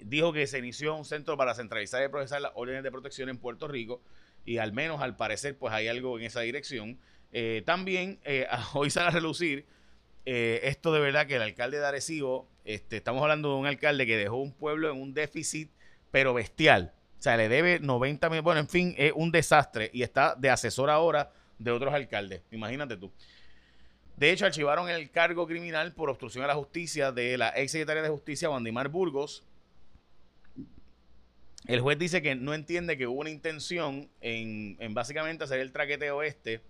dijo 0.00 0.32
que 0.32 0.46
se 0.46 0.58
inició 0.58 0.94
un 0.94 1.04
centro 1.04 1.36
para 1.36 1.54
centralizar 1.54 2.04
y 2.04 2.08
procesar 2.08 2.40
las 2.40 2.52
órdenes 2.54 2.82
de 2.82 2.90
protección 2.90 3.28
en 3.28 3.38
Puerto 3.38 3.66
Rico 3.66 4.02
y 4.44 4.58
al 4.58 4.72
menos 4.72 5.00
al 5.02 5.16
parecer 5.16 5.58
pues 5.58 5.72
hay 5.72 5.88
algo 5.88 6.18
en 6.18 6.24
esa 6.24 6.40
dirección. 6.40 6.98
Eh, 7.32 7.62
también 7.66 8.20
hoy 8.74 8.90
sale 8.90 9.08
a 9.08 9.10
relucir 9.10 9.66
esto 10.24 10.92
de 10.92 10.98
verdad 10.98 11.28
que 11.28 11.36
el 11.36 11.42
alcalde 11.42 11.78
de 11.78 11.86
Arecibo, 11.86 12.48
este, 12.64 12.96
estamos 12.96 13.22
hablando 13.22 13.50
de 13.50 13.54
un 13.56 13.66
alcalde 13.66 14.06
que 14.06 14.16
dejó 14.16 14.38
un 14.38 14.52
pueblo 14.52 14.90
en 14.90 15.00
un 15.00 15.14
déficit 15.14 15.70
pero 16.10 16.34
bestial. 16.34 16.94
O 17.18 17.22
sea, 17.22 17.36
le 17.36 17.48
debe 17.48 17.80
90 17.80 18.30
mil, 18.30 18.42
bueno, 18.42 18.60
en 18.60 18.68
fin, 18.68 18.94
es 18.98 19.12
un 19.14 19.32
desastre 19.32 19.90
y 19.92 20.02
está 20.02 20.34
de 20.34 20.50
asesor 20.50 20.90
ahora 20.90 21.32
de 21.58 21.70
otros 21.70 21.92
alcaldes. 21.92 22.42
Imagínate 22.50 22.96
tú. 22.96 23.10
De 24.16 24.30
hecho, 24.30 24.46
archivaron 24.46 24.88
el 24.88 25.10
cargo 25.10 25.46
criminal 25.46 25.92
por 25.92 26.08
obstrucción 26.08 26.44
a 26.44 26.46
la 26.46 26.54
justicia 26.54 27.12
de 27.12 27.36
la 27.36 27.52
ex 27.56 27.72
secretaria 27.72 28.02
de 28.02 28.08
Justicia, 28.08 28.48
Wandimar 28.48 28.88
Burgos, 28.88 29.44
el 31.66 31.80
juez 31.80 31.98
dice 31.98 32.22
que 32.22 32.36
no 32.36 32.54
entiende 32.54 32.96
que 32.96 33.08
hubo 33.08 33.20
una 33.20 33.30
intención 33.30 34.08
en, 34.20 34.76
básicamente 34.94 35.44
hacer 35.44 35.58
el 35.58 35.72
traqueteo 35.72 36.22
este 36.22 36.60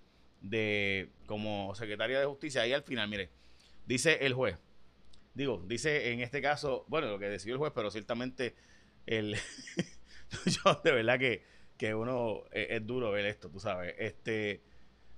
de 0.40 1.10
como 1.26 1.74
secretaria 1.74 2.18
de 2.18 2.24
justicia. 2.24 2.62
Ahí 2.62 2.72
al 2.72 2.82
final, 2.82 3.08
mire, 3.08 3.28
dice 3.86 4.18
el 4.22 4.32
juez, 4.32 4.56
digo, 5.34 5.62
dice 5.66 6.12
en 6.12 6.20
este 6.20 6.40
caso, 6.40 6.86
bueno, 6.88 7.08
lo 7.08 7.18
que 7.18 7.26
decidió 7.26 7.54
el 7.54 7.58
juez, 7.58 7.72
pero 7.74 7.90
ciertamente 7.90 8.54
el 9.04 9.36
yo 10.46 10.80
de 10.82 10.92
verdad 10.92 11.18
que, 11.18 11.44
que 11.76 11.94
uno 11.94 12.44
es, 12.52 12.68
es, 12.70 12.86
duro 12.86 13.10
ver 13.10 13.26
esto, 13.26 13.50
tú 13.50 13.60
sabes, 13.60 13.94
este 13.98 14.62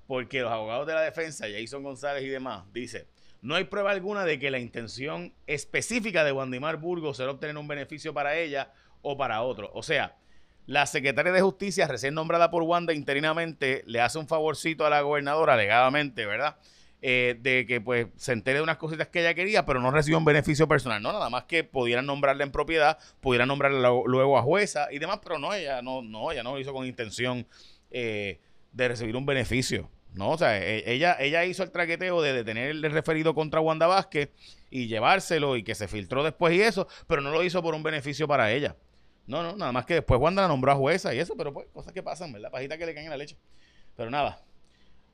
porque 0.07 0.41
los 0.41 0.51
abogados 0.51 0.87
de 0.87 0.95
la 0.95 1.03
defensa, 1.03 1.47
Jason 1.53 1.83
González 1.83 2.25
y 2.25 2.29
demás, 2.29 2.65
dice, 2.73 3.07
no 3.43 3.55
hay 3.55 3.65
prueba 3.65 3.91
alguna 3.91 4.25
de 4.25 4.39
que 4.39 4.51
la 4.51 4.59
intención 4.59 5.35
específica 5.47 6.25
de 6.25 6.33
Wandimar 6.33 6.79
Burgos 6.79 7.21
era 7.21 7.31
obtener 7.31 7.57
un 7.59 7.69
beneficio 7.69 8.15
para 8.15 8.35
ella 8.35 8.73
o 9.03 9.19
para 9.19 9.43
otro. 9.43 9.71
O 9.75 9.83
sea, 9.83 10.17
la 10.67 10.87
secretaria 10.87 11.31
de 11.31 11.41
Justicia, 11.41 11.87
recién 11.87 12.15
nombrada 12.15 12.51
por 12.51 12.63
Wanda 12.63 12.95
interinamente, 12.95 13.83
le 13.87 14.01
hace 14.01 14.19
un 14.19 14.27
favorcito 14.27 14.87
a 14.87 14.91
la 14.91 15.03
gobernadora, 15.03 15.55
alegadamente, 15.55 16.27
¿verdad? 16.27 16.57
Eh, 17.01 17.37
de 17.41 17.65
que 17.65 17.81
pues 17.81 18.09
se 18.17 18.33
entere 18.33 18.59
de 18.59 18.65
unas 18.65 18.77
cositas 18.77 19.07
que 19.07 19.21
ella 19.21 19.33
quería, 19.33 19.65
pero 19.65 19.81
no 19.81 19.93
recibió 19.93 20.19
un 20.19 20.25
beneficio 20.25 20.67
personal. 20.67 21.01
No, 21.01 21.13
nada 21.13 21.31
más 21.31 21.45
que 21.45 21.63
pudieran 21.63 22.07
nombrarla 22.07 22.43
en 22.43 22.51
propiedad, 22.51 22.99
pudieran 23.21 23.47
nombrarla 23.47 23.91
luego 24.05 24.37
a 24.37 24.43
jueza 24.43 24.89
y 24.91 24.99
demás, 24.99 25.21
pero 25.23 25.39
no, 25.39 25.55
ella 25.55 25.81
no, 25.81 26.03
no, 26.03 26.33
ella 26.33 26.43
no 26.43 26.55
lo 26.55 26.61
hizo 26.61 26.73
con 26.73 26.87
intención 26.87 27.47
eh, 27.93 28.41
de 28.73 28.89
recibir 28.89 29.15
un 29.15 29.27
beneficio. 29.27 29.89
No, 30.15 30.31
o 30.31 30.39
sea, 30.39 30.59
e, 30.59 30.91
ella, 30.91 31.17
ella 31.21 31.45
hizo 31.45 31.63
el 31.63 31.71
traqueteo 31.71 32.21
de 32.21 32.33
detener 32.33 32.71
el 32.71 32.83
referido 32.91 33.33
contra 33.33 33.61
Wanda 33.61 33.87
Vázquez 33.87 34.31
y 34.69 34.89
llevárselo 34.89 35.57
y 35.57 35.63
que 35.63 35.77
se 35.77 35.87
filtró 35.87 36.25
después 36.25 36.53
y 36.55 36.63
eso, 36.63 36.89
pero 37.07 37.23
no 37.23 37.31
lo 37.31 37.45
hizo 37.45 37.63
por 37.63 37.75
un 37.77 37.85
beneficio 37.85 38.27
para 38.27 38.51
ella. 38.51 38.75
No, 39.29 39.43
no, 39.45 39.55
nada 39.55 39.71
más 39.71 39.87
que 39.87 39.95
después 39.95 40.19
Wanda 40.21 40.43
la 40.43 40.49
nombró 40.49 40.73
a 40.73 40.75
jueza 40.75 41.15
y 41.15 41.21
eso, 41.21 41.37
pero 41.37 41.53
pues 41.53 41.69
cosas 41.73 41.93
que 41.93 42.03
pasan, 42.03 42.33
¿verdad? 42.33 42.51
Pajita 42.51 42.77
que 42.77 42.87
le 42.87 42.95
caen 42.95 43.07
en 43.07 43.11
la 43.11 43.19
leche. 43.19 43.37
Pero 43.95 44.11
nada. 44.11 44.43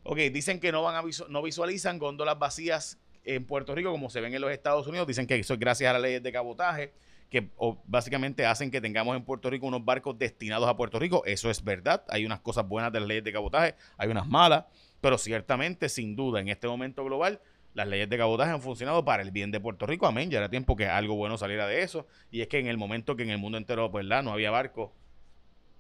Ok, 0.05 0.19
dicen 0.33 0.61
que 0.61 0.71
no 0.71 0.83
van 0.83 0.97
a 0.97 1.03
no 1.29 1.43
visualizan 1.43 1.99
góndolas 1.99 2.39
vacías 2.39 2.99
en 3.25 3.47
Puerto 3.47 3.75
Rico 3.75 3.91
como 3.91 4.11
se 4.11 4.21
ven 4.21 4.35
en 4.35 4.41
los 4.41 4.53
Estados 4.53 4.87
Unidos. 4.87 5.07
Dicen 5.07 5.27
que 5.27 5.35
eso 5.37 5.55
es 5.55 5.61
gracias 5.61 5.91
a 5.91 5.95
las 5.95 6.03
leyes 6.03 6.23
de 6.23 6.31
cabotaje 6.31 6.93
que 7.31 7.51
básicamente 7.87 8.47
hacen 8.47 8.71
que 8.71 8.81
tengamos 8.81 9.17
en 9.17 9.25
Puerto 9.25 9.51
Rico 9.51 9.67
unos 9.67 9.85
barcos 9.85 10.17
destinados 10.19 10.69
a 10.69 10.77
Puerto 10.77 10.99
Rico. 10.99 11.25
Eso 11.25 11.51
es 11.51 11.65
verdad. 11.65 12.05
Hay 12.11 12.25
unas 12.25 12.41
cosas 12.41 12.69
buenas 12.69 12.93
de 12.93 13.01
las 13.01 13.09
leyes 13.09 13.25
de 13.25 13.33
cabotaje, 13.33 13.75
hay 13.97 14.09
unas 14.09 14.29
malas, 14.29 14.67
pero 15.01 15.19
ciertamente, 15.19 15.89
sin 15.89 16.15
duda, 16.15 16.41
en 16.41 16.49
este 16.49 16.69
momento 16.69 17.03
global, 17.03 17.41
las 17.73 17.89
leyes 17.89 18.09
de 18.09 18.19
cabotaje 18.19 18.53
han 18.53 18.63
funcionado 18.63 19.05
para 19.05 19.23
el 19.23 19.33
bien 19.33 19.51
de 19.51 19.59
Puerto 19.59 19.87
Rico. 19.87 20.07
Amén. 20.07 20.31
Ya 20.31 20.39
era 20.39 20.49
tiempo 20.49 20.77
que 20.77 20.87
algo 20.87 21.17
bueno 21.17 21.37
saliera 21.39 21.67
de 21.67 21.83
eso. 21.83 22.07
Y 22.31 22.43
es 22.43 22.47
que 22.47 22.59
en 22.59 22.69
el 22.69 22.77
momento 22.77 23.17
que 23.17 23.25
en 23.25 23.31
el 23.31 23.39
mundo 23.39 23.59
entero, 23.59 23.91
pues, 23.91 24.07
no 24.07 24.33
había 24.33 24.51
barcos 24.53 24.91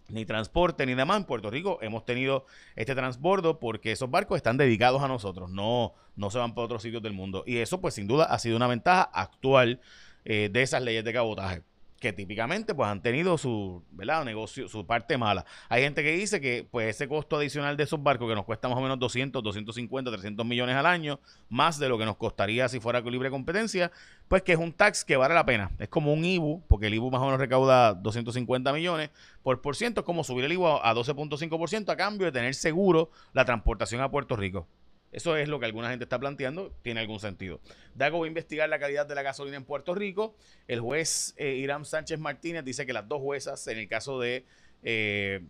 ni 0.08 0.24
transporte 0.24 0.86
ni 0.86 0.94
demás. 0.94 1.18
En 1.18 1.24
Puerto 1.24 1.50
Rico 1.50 1.78
hemos 1.82 2.04
tenido 2.04 2.46
este 2.76 2.94
transbordo 2.94 3.58
porque 3.58 3.92
esos 3.92 4.10
barcos 4.10 4.36
están 4.36 4.56
dedicados 4.56 5.02
a 5.02 5.08
nosotros, 5.08 5.50
no, 5.50 5.94
no 6.16 6.30
se 6.30 6.38
van 6.38 6.54
para 6.54 6.66
otros 6.66 6.82
sitios 6.82 7.02
del 7.02 7.12
mundo. 7.12 7.44
Y 7.46 7.58
eso, 7.58 7.80
pues, 7.80 7.94
sin 7.94 8.06
duda, 8.06 8.24
ha 8.24 8.38
sido 8.38 8.56
una 8.56 8.66
ventaja 8.66 9.02
actual 9.02 9.80
eh, 10.24 10.48
de 10.52 10.62
esas 10.62 10.82
leyes 10.82 11.04
de 11.04 11.12
cabotaje 11.12 11.62
que 12.04 12.12
típicamente 12.12 12.74
pues 12.74 12.86
han 12.86 13.00
tenido 13.00 13.38
su, 13.38 13.82
¿verdad? 13.90 14.26
negocio, 14.26 14.68
su 14.68 14.86
parte 14.86 15.16
mala. 15.16 15.46
Hay 15.70 15.82
gente 15.82 16.02
que 16.02 16.12
dice 16.12 16.38
que 16.38 16.68
pues 16.70 16.94
ese 16.94 17.08
costo 17.08 17.36
adicional 17.36 17.78
de 17.78 17.84
esos 17.84 18.02
barcos 18.02 18.28
que 18.28 18.34
nos 18.34 18.44
cuesta 18.44 18.68
más 18.68 18.76
o 18.76 18.82
menos 18.82 18.98
200, 18.98 19.42
250, 19.42 20.10
300 20.10 20.44
millones 20.44 20.76
al 20.76 20.84
año, 20.84 21.18
más 21.48 21.78
de 21.78 21.88
lo 21.88 21.96
que 21.96 22.04
nos 22.04 22.16
costaría 22.16 22.68
si 22.68 22.78
fuera 22.78 23.00
libre 23.00 23.30
competencia, 23.30 23.90
pues 24.28 24.42
que 24.42 24.52
es 24.52 24.58
un 24.58 24.74
tax 24.74 25.02
que 25.02 25.16
vale 25.16 25.32
la 25.32 25.46
pena. 25.46 25.70
Es 25.78 25.88
como 25.88 26.12
un 26.12 26.22
IBU, 26.22 26.62
porque 26.68 26.88
el 26.88 26.94
IBU 26.94 27.10
más 27.10 27.22
o 27.22 27.24
menos 27.24 27.40
recauda 27.40 27.94
250 27.94 28.70
millones 28.74 29.08
por 29.42 29.62
por 29.62 29.74
ciento, 29.74 30.02
es 30.02 30.04
como 30.04 30.24
subir 30.24 30.44
el 30.44 30.52
IBU 30.52 30.66
a 30.66 30.94
12.5% 30.94 31.88
a 31.90 31.96
cambio 31.96 32.26
de 32.26 32.32
tener 32.32 32.54
seguro 32.54 33.10
la 33.32 33.46
transportación 33.46 34.02
a 34.02 34.10
Puerto 34.10 34.36
Rico. 34.36 34.66
Eso 35.14 35.36
es 35.36 35.48
lo 35.48 35.60
que 35.60 35.66
alguna 35.66 35.90
gente 35.90 36.02
está 36.02 36.18
planteando, 36.18 36.72
tiene 36.82 36.98
algún 36.98 37.20
sentido. 37.20 37.60
Dago 37.94 38.18
va 38.18 38.24
a 38.24 38.28
investigar 38.28 38.68
la 38.68 38.80
calidad 38.80 39.06
de 39.06 39.14
la 39.14 39.22
gasolina 39.22 39.56
en 39.56 39.64
Puerto 39.64 39.94
Rico. 39.94 40.34
El 40.66 40.80
juez 40.80 41.34
eh, 41.36 41.54
Irán 41.54 41.84
Sánchez 41.84 42.18
Martínez 42.18 42.64
dice 42.64 42.84
que 42.84 42.92
las 42.92 43.06
dos 43.06 43.20
juezas, 43.20 43.64
en 43.68 43.78
el 43.78 43.86
caso 43.86 44.18
de, 44.18 44.44
eh, 44.82 45.40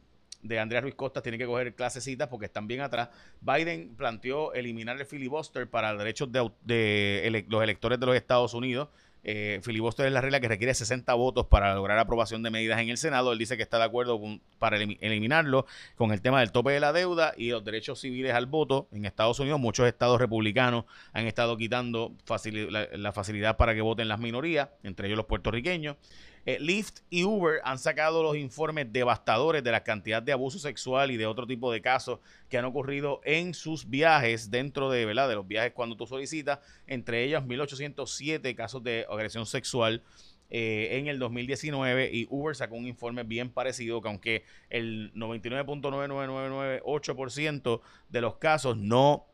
de 0.42 0.58
Andrea 0.58 0.82
Ruiz 0.82 0.94
Costa, 0.94 1.22
tienen 1.22 1.38
que 1.38 1.46
coger 1.46 1.74
clasecitas 1.74 2.28
porque 2.28 2.44
están 2.44 2.66
bien 2.66 2.82
atrás. 2.82 3.08
Biden 3.40 3.96
planteó 3.96 4.52
eliminar 4.52 5.00
el 5.00 5.06
filibuster 5.06 5.66
para 5.66 5.96
derechos 5.96 6.30
de, 6.30 6.50
de 6.62 7.46
los 7.48 7.62
electores 7.62 7.98
de 7.98 8.04
los 8.04 8.16
Estados 8.16 8.52
Unidos 8.52 8.90
eh, 9.24 9.60
filibuster 9.62 10.06
es 10.06 10.12
la 10.12 10.20
regla 10.20 10.38
que 10.38 10.48
requiere 10.48 10.74
60 10.74 11.12
votos 11.14 11.46
para 11.46 11.74
lograr 11.74 11.98
aprobación 11.98 12.42
de 12.42 12.50
medidas 12.50 12.78
en 12.80 12.90
el 12.90 12.98
Senado. 12.98 13.32
Él 13.32 13.38
dice 13.38 13.56
que 13.56 13.62
está 13.62 13.78
de 13.78 13.84
acuerdo 13.84 14.20
para 14.58 14.76
eliminarlo 14.76 15.66
con 15.96 16.12
el 16.12 16.20
tema 16.20 16.40
del 16.40 16.52
tope 16.52 16.72
de 16.72 16.80
la 16.80 16.92
deuda 16.92 17.32
y 17.36 17.50
los 17.50 17.64
derechos 17.64 18.00
civiles 18.00 18.34
al 18.34 18.46
voto. 18.46 18.88
En 18.92 19.06
Estados 19.06 19.40
Unidos, 19.40 19.58
muchos 19.58 19.86
estados 19.86 20.20
republicanos 20.20 20.84
han 21.12 21.26
estado 21.26 21.56
quitando 21.56 22.12
la 22.28 23.12
facilidad 23.12 23.56
para 23.56 23.74
que 23.74 23.80
voten 23.80 24.08
las 24.08 24.20
minorías, 24.20 24.68
entre 24.82 25.08
ellos 25.08 25.16
los 25.16 25.26
puertorriqueños. 25.26 25.96
Eh, 26.46 26.58
Lyft 26.60 26.98
y 27.08 27.24
Uber 27.24 27.62
han 27.64 27.78
sacado 27.78 28.22
los 28.22 28.36
informes 28.36 28.92
devastadores 28.92 29.64
de 29.64 29.72
la 29.72 29.82
cantidad 29.82 30.22
de 30.22 30.32
abuso 30.32 30.58
sexual 30.58 31.10
y 31.10 31.16
de 31.16 31.24
otro 31.26 31.46
tipo 31.46 31.72
de 31.72 31.80
casos 31.80 32.20
que 32.50 32.58
han 32.58 32.66
ocurrido 32.66 33.22
en 33.24 33.54
sus 33.54 33.88
viajes 33.88 34.50
dentro 34.50 34.90
de, 34.90 35.06
¿verdad? 35.06 35.26
de 35.28 35.36
los 35.36 35.48
viajes 35.48 35.72
cuando 35.72 35.96
tú 35.96 36.06
solicitas, 36.06 36.58
entre 36.86 37.24
ellos 37.24 37.46
1807 37.46 38.54
casos 38.54 38.82
de 38.82 39.06
agresión 39.10 39.46
sexual. 39.46 40.02
Eh, 40.50 40.98
en 40.98 41.06
el 41.08 41.18
2019 41.18 42.10
y 42.12 42.26
Uber 42.28 42.54
sacó 42.54 42.74
un 42.76 42.86
informe 42.86 43.22
bien 43.22 43.48
parecido 43.48 44.02
que 44.02 44.08
aunque 44.08 44.44
el 44.68 45.10
99.99998% 45.14 47.80
de 48.10 48.20
los 48.20 48.36
casos 48.36 48.76
no 48.76 49.24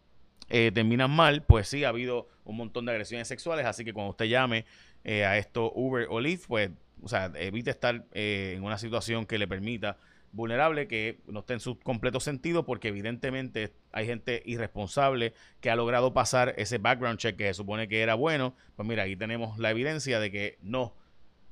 eh, 0.49 0.71
terminan 0.73 1.11
mal, 1.11 1.43
pues 1.43 1.67
sí 1.69 1.83
ha 1.83 1.89
habido 1.89 2.29
un 2.45 2.57
montón 2.57 2.87
de 2.87 2.93
agresiones 2.93 3.27
sexuales, 3.27 3.67
así 3.67 3.85
que 3.85 3.93
cuando 3.93 4.11
usted 4.11 4.27
llame 4.27 4.67
a 5.05 5.37
esto 5.37 5.73
Uber 5.75 6.07
o 6.11 6.21
Lyft, 6.21 6.47
pues 6.47 6.71
o 7.03 7.09
sea, 7.09 7.33
evite 7.37 7.71
estar 7.71 8.05
eh, 8.13 8.55
en 8.57 8.63
una 8.63 8.79
situación 8.79 9.27
que 9.27 9.39
le 9.39 9.49
permita 9.49 9.97
vulnerable 10.33 10.87
que 10.87 11.19
no 11.27 11.41
esté 11.41 11.55
en 11.55 11.61
su 11.61 11.79
completo 11.79 12.21
sentido 12.21 12.65
porque 12.65 12.89
evidentemente 12.89 13.73
hay 13.93 14.07
gente 14.07 14.43
irresponsable 14.47 15.35
que 15.61 15.71
ha 15.71 15.77
logrado 15.77 16.13
pasar 16.13 16.55
ese 16.57 16.79
background 16.79 17.19
check 17.19 17.37
que 17.37 17.47
se 17.47 17.55
supone 17.55 17.89
que 17.89 18.01
era 18.01 18.15
bueno. 18.15 18.55
Pues 18.77 18.89
mira, 18.89 19.05
aquí 19.05 19.17
tenemos 19.17 19.59
la 19.59 19.71
evidencia 19.71 20.21
de 20.21 20.31
que 20.31 20.59
no, 20.63 20.95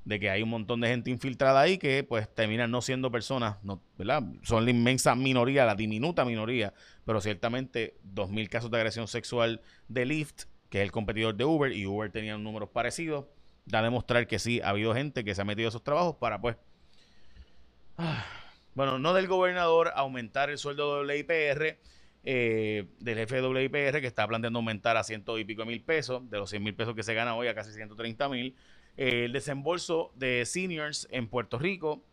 de 0.05 0.21
que 0.21 0.31
hay 0.31 0.43
un 0.43 0.49
montón 0.49 0.81
de 0.81 0.89
gente 0.89 1.11
infiltrada 1.11 1.61
ahí 1.61 1.79
que 1.79 2.05
pues 2.05 2.33
terminan 2.35 2.71
no 2.71 2.81
siendo 2.81 3.11
personas, 3.11 3.57
no, 3.63 3.83
¿verdad? 3.97 4.23
Son 4.43 4.65
la 4.65 4.71
inmensa 4.71 5.15
minoría, 5.15 5.67
la 5.67 5.75
diminuta 5.75 6.25
minoría, 6.25 6.73
pero 7.05 7.21
ciertamente 7.21 7.97
2.000 8.15 8.49
casos 8.49 8.71
de 8.71 8.79
agresión 8.79 9.09
sexual 9.09 9.61
de 9.89 10.07
Lyft, 10.07 10.45
que 10.71 10.79
es 10.79 10.85
el 10.85 10.93
competidor 10.93 11.35
de 11.35 11.45
Uber, 11.45 11.73
y 11.73 11.87
Uber 11.87 12.11
tenía 12.11 12.39
números 12.39 12.71
parecidos, 12.71 13.27
da 13.69 13.81
a 13.81 13.83
demostrar 13.83 14.27
que 14.27 14.39
sí, 14.39 14.61
ha 14.61 14.71
habido 14.71 14.95
gente 14.95 15.25
que 15.25 15.35
se 15.35 15.43
ha 15.43 15.45
metido 15.45 15.69
a 15.69 15.71
esos 15.71 15.85
trabajos 15.85 16.17
para 16.17 16.41
pues... 16.41 16.57
Ah, 17.97 18.25
bueno, 18.75 18.99
no 18.99 19.13
del 19.13 19.27
gobernador 19.27 19.93
aumentar 19.95 20.51
el 20.51 20.59
sueldo 20.59 21.03
WIPR, 21.03 21.79
eh, 22.25 22.87
del 23.01 23.19
jefe 23.19 23.41
de 23.41 23.49
WIPR 23.49 24.01
que 24.01 24.07
está 24.07 24.27
planteando 24.27 24.61
aumentar 24.61 24.97
a 24.97 25.05
ciento 25.05 25.39
y 25.39 25.45
pico 25.45 25.65
mil 25.65 25.83
pesos, 25.83 26.29
de 26.31 26.39
los 26.39 26.51
100 26.51 26.63
mil 26.63 26.75
pesos 26.75 26.95
que 26.95 27.03
se 27.03 27.15
gana 27.15 27.35
hoy 27.35 27.49
a 27.49 27.55
casi 27.55 27.73
130 27.73 28.29
mil. 28.29 28.55
Eh, 28.97 29.25
el 29.25 29.33
desembolso 29.33 30.13
de 30.15 30.45
seniors 30.47 31.09
en 31.11 31.29
Puerto 31.29 31.59
Rico, 31.59 32.05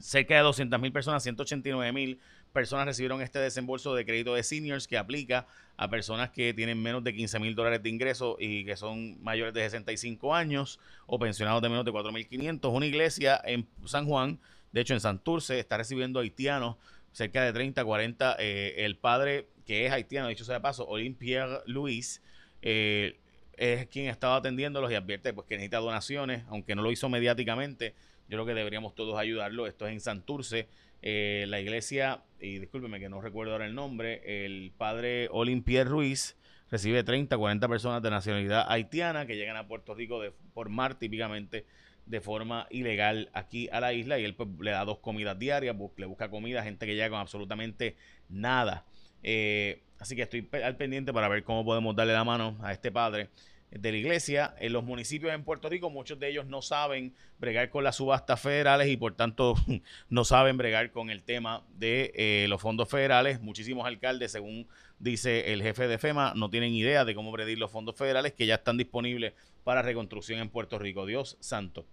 cerca 0.00 0.34
de 0.36 0.40
200 0.42 0.80
mil 0.80 0.92
personas, 0.92 1.22
189 1.22 1.92
mil 1.92 2.20
personas 2.52 2.86
recibieron 2.86 3.22
este 3.22 3.38
desembolso 3.38 3.94
de 3.94 4.04
crédito 4.04 4.34
de 4.34 4.42
seniors 4.42 4.88
que 4.88 4.98
aplica 4.98 5.46
a 5.76 5.88
personas 5.88 6.30
que 6.30 6.52
tienen 6.54 6.82
menos 6.82 7.04
de 7.04 7.14
15 7.14 7.38
mil 7.38 7.54
dólares 7.54 7.82
de 7.82 7.88
ingreso 7.88 8.36
y 8.40 8.64
que 8.64 8.76
son 8.76 9.22
mayores 9.22 9.54
de 9.54 9.62
65 9.62 10.34
años 10.34 10.80
o 11.06 11.18
pensionados 11.18 11.62
de 11.62 11.68
menos 11.68 11.84
de 11.84 11.92
4.500. 11.92 12.72
Una 12.72 12.86
iglesia 12.86 13.40
en 13.44 13.68
San 13.84 14.06
Juan 14.06 14.40
de 14.72 14.80
hecho, 14.80 14.94
en 14.94 15.00
Santurce 15.00 15.58
está 15.58 15.76
recibiendo 15.76 16.20
haitianos 16.20 16.76
cerca 17.12 17.42
de 17.42 17.52
30, 17.52 17.84
40. 17.84 18.36
Eh, 18.38 18.84
el 18.84 18.96
padre, 18.96 19.48
que 19.64 19.86
es 19.86 19.92
haitiano, 19.92 20.28
dicho 20.28 20.44
sea 20.44 20.56
de 20.56 20.60
paso, 20.60 20.86
Olivier 20.86 21.62
Luis, 21.66 22.22
eh, 22.62 23.18
es 23.56 23.86
quien 23.88 24.06
estaba 24.06 24.36
atendiéndolos 24.36 24.90
y 24.90 24.94
advierte 24.94 25.32
pues, 25.32 25.46
que 25.46 25.56
necesita 25.56 25.78
donaciones, 25.78 26.44
aunque 26.48 26.74
no 26.74 26.82
lo 26.82 26.92
hizo 26.92 27.08
mediáticamente. 27.08 27.94
Yo 28.28 28.36
creo 28.36 28.46
que 28.46 28.54
deberíamos 28.54 28.94
todos 28.94 29.18
ayudarlo. 29.18 29.66
Esto 29.66 29.86
es 29.86 29.94
en 29.94 30.00
Santurce. 30.00 30.68
Eh, 31.02 31.46
la 31.48 31.60
iglesia, 31.60 32.22
y 32.40 32.58
discúlpeme 32.58 32.98
que 32.98 33.08
no 33.08 33.20
recuerdo 33.20 33.52
ahora 33.52 33.66
el 33.66 33.74
nombre, 33.74 34.44
el 34.44 34.72
padre 34.76 35.28
Olivier 35.30 35.86
Ruiz 35.86 36.36
recibe 36.70 37.02
30, 37.02 37.36
40 37.36 37.68
personas 37.68 38.02
de 38.02 38.10
nacionalidad 38.10 38.66
haitiana 38.68 39.26
que 39.26 39.36
llegan 39.36 39.56
a 39.56 39.68
Puerto 39.68 39.94
Rico 39.94 40.20
de, 40.20 40.32
por 40.52 40.68
mar 40.68 40.98
típicamente 40.98 41.66
de 42.06 42.20
forma 42.20 42.66
ilegal 42.70 43.30
aquí 43.32 43.68
a 43.70 43.80
la 43.80 43.92
isla 43.92 44.18
y 44.18 44.24
él 44.24 44.34
pues, 44.34 44.48
le 44.60 44.70
da 44.70 44.84
dos 44.84 44.98
comidas 44.98 45.38
diarias, 45.38 45.76
le 45.96 46.06
busca 46.06 46.30
comida 46.30 46.62
gente 46.62 46.86
que 46.86 46.94
llega 46.94 47.10
con 47.10 47.20
absolutamente 47.20 47.96
nada. 48.28 48.86
Eh, 49.22 49.82
así 49.98 50.16
que 50.16 50.22
estoy 50.22 50.48
al 50.64 50.76
pendiente 50.76 51.12
para 51.12 51.28
ver 51.28 51.44
cómo 51.44 51.64
podemos 51.64 51.94
darle 51.94 52.14
la 52.14 52.24
mano 52.24 52.56
a 52.62 52.72
este 52.72 52.90
padre 52.90 53.28
de 53.70 53.92
la 53.92 53.98
iglesia. 53.98 54.54
En 54.58 54.72
los 54.72 54.84
municipios 54.84 55.32
en 55.32 55.44
Puerto 55.44 55.68
Rico, 55.68 55.90
muchos 55.90 56.18
de 56.18 56.28
ellos 56.28 56.46
no 56.46 56.62
saben 56.62 57.14
bregar 57.38 57.70
con 57.70 57.84
las 57.84 57.96
subastas 57.96 58.40
federales 58.40 58.88
y 58.88 58.96
por 58.96 59.14
tanto 59.14 59.54
no 60.08 60.24
saben 60.24 60.56
bregar 60.56 60.90
con 60.90 61.10
el 61.10 61.22
tema 61.22 61.62
de 61.76 62.12
eh, 62.14 62.46
los 62.48 62.60
fondos 62.60 62.88
federales. 62.88 63.40
Muchísimos 63.40 63.86
alcaldes, 63.86 64.32
según 64.32 64.66
dice 64.98 65.52
el 65.52 65.62
jefe 65.62 65.88
de 65.88 65.98
FEMA, 65.98 66.32
no 66.34 66.50
tienen 66.50 66.72
idea 66.72 67.04
de 67.04 67.14
cómo 67.14 67.32
predir 67.32 67.58
los 67.58 67.70
fondos 67.70 67.96
federales 67.96 68.32
que 68.32 68.46
ya 68.46 68.56
están 68.56 68.76
disponibles 68.76 69.34
para 69.64 69.82
reconstrucción 69.82 70.40
en 70.40 70.48
Puerto 70.48 70.78
Rico. 70.78 71.06
Dios 71.06 71.36
santo. 71.40 71.86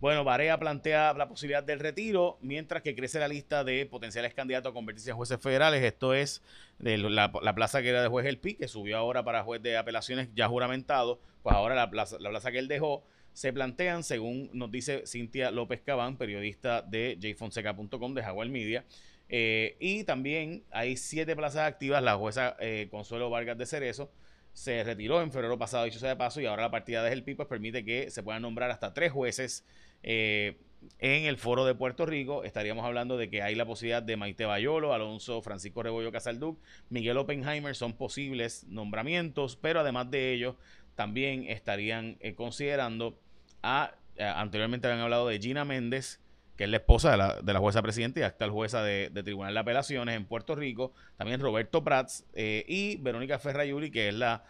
Bueno, 0.00 0.24
Barea 0.24 0.58
plantea 0.58 1.12
la 1.12 1.28
posibilidad 1.28 1.62
del 1.62 1.78
retiro, 1.78 2.38
mientras 2.40 2.82
que 2.82 2.94
crece 2.94 3.18
la 3.18 3.28
lista 3.28 3.64
de 3.64 3.84
potenciales 3.84 4.32
candidatos 4.32 4.70
a 4.70 4.72
convertirse 4.72 5.10
en 5.10 5.16
jueces 5.16 5.38
federales. 5.38 5.82
Esto 5.84 6.14
es 6.14 6.42
de 6.78 6.96
la, 6.96 7.30
plaza 7.54 7.82
que 7.82 7.90
era 7.90 8.00
de 8.00 8.08
juez 8.08 8.24
El 8.24 8.38
Pi, 8.38 8.54
que 8.54 8.66
subió 8.66 8.96
ahora 8.96 9.22
para 9.24 9.44
juez 9.44 9.60
de 9.62 9.76
apelaciones 9.76 10.30
ya 10.34 10.48
juramentado. 10.48 11.20
Pues 11.42 11.54
ahora 11.54 11.74
la 11.74 11.90
plaza, 11.90 12.16
la 12.18 12.30
plaza 12.30 12.50
que 12.50 12.58
él 12.58 12.66
dejó 12.66 13.04
se 13.34 13.52
plantean, 13.52 14.02
según 14.02 14.48
nos 14.54 14.70
dice 14.70 15.06
Cintia 15.06 15.50
López 15.50 15.82
Cabán, 15.82 16.16
periodista 16.16 16.80
de 16.80 17.18
jfonseca.com 17.20 18.14
de 18.14 18.22
Jaguar 18.22 18.48
Media. 18.48 18.86
Eh, 19.28 19.76
y 19.80 20.04
también 20.04 20.64
hay 20.70 20.96
siete 20.96 21.36
plazas 21.36 21.68
activas. 21.68 22.02
La 22.02 22.16
jueza 22.16 22.56
eh, 22.58 22.88
Consuelo 22.90 23.28
Vargas 23.28 23.58
de 23.58 23.66
Cerezo 23.66 24.10
se 24.52 24.82
retiró 24.82 25.20
en 25.20 25.30
febrero 25.30 25.58
pasado, 25.58 25.84
dicho 25.84 25.98
sea 25.98 26.08
de 26.08 26.16
paso, 26.16 26.40
y 26.40 26.46
ahora 26.46 26.62
la 26.62 26.70
partida 26.70 27.02
de 27.02 27.12
El 27.12 27.22
Pi 27.22 27.34
pues, 27.34 27.48
permite 27.48 27.84
que 27.84 28.10
se 28.10 28.22
puedan 28.22 28.42
nombrar 28.42 28.70
hasta 28.70 28.94
tres 28.94 29.12
jueces 29.12 29.64
eh, 30.02 30.56
en 30.98 31.26
el 31.26 31.36
foro 31.36 31.64
de 31.64 31.74
Puerto 31.74 32.06
Rico 32.06 32.44
estaríamos 32.44 32.84
hablando 32.84 33.16
de 33.16 33.28
que 33.28 33.42
hay 33.42 33.54
la 33.54 33.66
posibilidad 33.66 34.02
de 34.02 34.16
Maite 34.16 34.46
Bayolo, 34.46 34.94
Alonso 34.94 35.42
Francisco 35.42 35.82
Rebollo 35.82 36.12
Casalduc, 36.12 36.58
Miguel 36.88 37.18
Oppenheimer, 37.18 37.74
son 37.74 37.94
posibles 37.94 38.64
nombramientos, 38.68 39.56
pero 39.56 39.80
además 39.80 40.10
de 40.10 40.32
ellos 40.32 40.56
también 40.94 41.44
estarían 41.48 42.16
eh, 42.20 42.34
considerando 42.34 43.18
a, 43.62 43.94
eh, 44.16 44.24
anteriormente 44.24 44.86
habían 44.86 45.02
hablado 45.02 45.28
de 45.28 45.38
Gina 45.38 45.64
Méndez, 45.64 46.20
que 46.56 46.64
es 46.64 46.70
la 46.70 46.78
esposa 46.78 47.10
de 47.10 47.16
la, 47.16 47.40
de 47.40 47.52
la 47.52 47.58
jueza 47.58 47.82
presidenta 47.82 48.20
y 48.20 48.22
actual 48.22 48.50
jueza 48.50 48.82
de, 48.82 49.10
Tribunal 49.22 49.54
de 49.54 49.60
Apelaciones 49.60 50.16
en 50.16 50.26
Puerto 50.26 50.54
Rico, 50.54 50.92
también 51.16 51.40
Roberto 51.40 51.82
Prats 51.82 52.26
y 52.34 52.96
Verónica 52.96 53.38
Ferrayuri, 53.38 53.90
que 53.90 54.08
es 54.08 54.14
la 54.14 54.44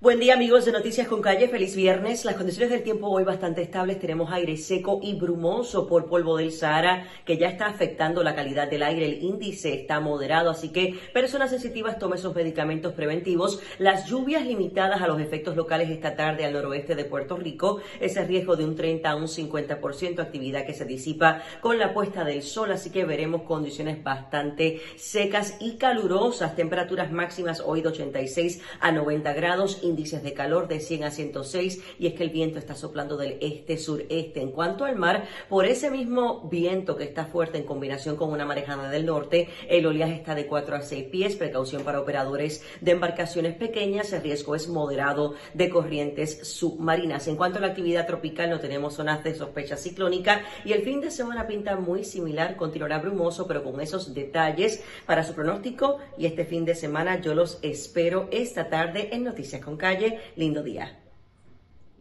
Buen 0.00 0.20
día 0.20 0.34
amigos 0.34 0.64
de 0.64 0.70
Noticias 0.70 1.08
con 1.08 1.20
Calle, 1.20 1.48
feliz 1.48 1.74
viernes. 1.74 2.24
Las 2.24 2.36
condiciones 2.36 2.70
del 2.70 2.84
tiempo 2.84 3.08
hoy 3.08 3.24
bastante 3.24 3.62
estables. 3.62 3.98
Tenemos 3.98 4.30
aire 4.30 4.56
seco 4.56 5.00
y 5.02 5.14
brumoso 5.14 5.88
por 5.88 6.06
polvo 6.06 6.36
del 6.36 6.52
Sahara 6.52 7.08
que 7.24 7.36
ya 7.36 7.48
está 7.48 7.66
afectando 7.66 8.22
la 8.22 8.36
calidad 8.36 8.70
del 8.70 8.84
aire. 8.84 9.06
El 9.06 9.24
índice 9.24 9.74
está 9.74 9.98
moderado, 9.98 10.50
así 10.50 10.68
que 10.68 10.94
personas 11.12 11.50
sensitivas 11.50 11.98
tomen 11.98 12.20
sus 12.20 12.32
medicamentos 12.32 12.92
preventivos. 12.92 13.60
Las 13.80 14.08
lluvias 14.08 14.46
limitadas 14.46 15.02
a 15.02 15.08
los 15.08 15.20
efectos 15.20 15.56
locales 15.56 15.90
esta 15.90 16.14
tarde 16.14 16.44
al 16.44 16.52
noroeste 16.52 16.94
de 16.94 17.04
Puerto 17.04 17.36
Rico. 17.36 17.80
Ese 17.98 18.24
riesgo 18.24 18.54
de 18.54 18.66
un 18.66 18.76
30 18.76 19.10
a 19.10 19.16
un 19.16 19.26
50%, 19.26 20.20
actividad 20.20 20.64
que 20.64 20.74
se 20.74 20.84
disipa 20.84 21.42
con 21.60 21.76
la 21.76 21.92
puesta 21.92 22.22
del 22.22 22.42
sol, 22.42 22.70
así 22.70 22.90
que 22.90 23.04
veremos 23.04 23.42
condiciones 23.42 24.00
bastante 24.04 24.80
secas 24.94 25.56
y 25.58 25.76
calurosas. 25.76 26.54
Temperaturas 26.54 27.10
máximas 27.10 27.60
hoy 27.66 27.82
de 27.82 27.88
86 27.88 28.62
a 28.78 28.92
90 28.92 29.32
grados 29.32 29.80
índices 29.88 30.22
de 30.22 30.32
calor 30.32 30.68
de 30.68 30.80
100 30.80 31.04
a 31.04 31.10
106 31.10 31.82
y 31.98 32.06
es 32.06 32.14
que 32.14 32.24
el 32.24 32.30
viento 32.30 32.58
está 32.58 32.74
soplando 32.74 33.16
del 33.16 33.38
este-sureste. 33.40 34.40
En 34.40 34.52
cuanto 34.52 34.84
al 34.84 34.96
mar, 34.96 35.24
por 35.48 35.66
ese 35.66 35.90
mismo 35.90 36.48
viento 36.48 36.96
que 36.96 37.04
está 37.04 37.26
fuerte 37.26 37.58
en 37.58 37.64
combinación 37.64 38.16
con 38.16 38.30
una 38.30 38.44
marejada 38.44 38.90
del 38.90 39.06
norte, 39.06 39.48
el 39.68 39.86
oleaje 39.86 40.14
está 40.14 40.34
de 40.34 40.46
4 40.46 40.76
a 40.76 40.82
6 40.82 41.04
pies, 41.04 41.36
precaución 41.36 41.82
para 41.82 42.00
operadores 42.00 42.62
de 42.80 42.92
embarcaciones 42.92 43.54
pequeñas, 43.54 44.12
el 44.12 44.22
riesgo 44.22 44.54
es 44.54 44.68
moderado 44.68 45.34
de 45.54 45.68
corrientes 45.68 46.46
submarinas. 46.48 47.26
En 47.28 47.36
cuanto 47.36 47.58
a 47.58 47.60
la 47.62 47.68
actividad 47.68 48.06
tropical, 48.06 48.50
no 48.50 48.60
tenemos 48.60 48.94
zonas 48.94 49.24
de 49.24 49.34
sospecha 49.34 49.76
ciclónica 49.76 50.42
y 50.64 50.72
el 50.72 50.82
fin 50.82 51.00
de 51.00 51.10
semana 51.10 51.46
pinta 51.46 51.76
muy 51.76 52.04
similar, 52.04 52.56
continuará 52.56 52.98
brumoso, 52.98 53.46
pero 53.46 53.64
con 53.64 53.80
esos 53.80 54.14
detalles 54.14 54.82
para 55.06 55.24
su 55.24 55.34
pronóstico 55.34 55.98
y 56.16 56.26
este 56.26 56.44
fin 56.44 56.64
de 56.64 56.74
semana 56.74 57.20
yo 57.20 57.34
los 57.34 57.58
espero 57.62 58.28
esta 58.30 58.68
tarde 58.68 59.08
en 59.12 59.24
Noticias 59.24 59.64
con 59.64 59.76
calle. 59.78 60.20
Lindo 60.36 60.62
día. 60.62 61.00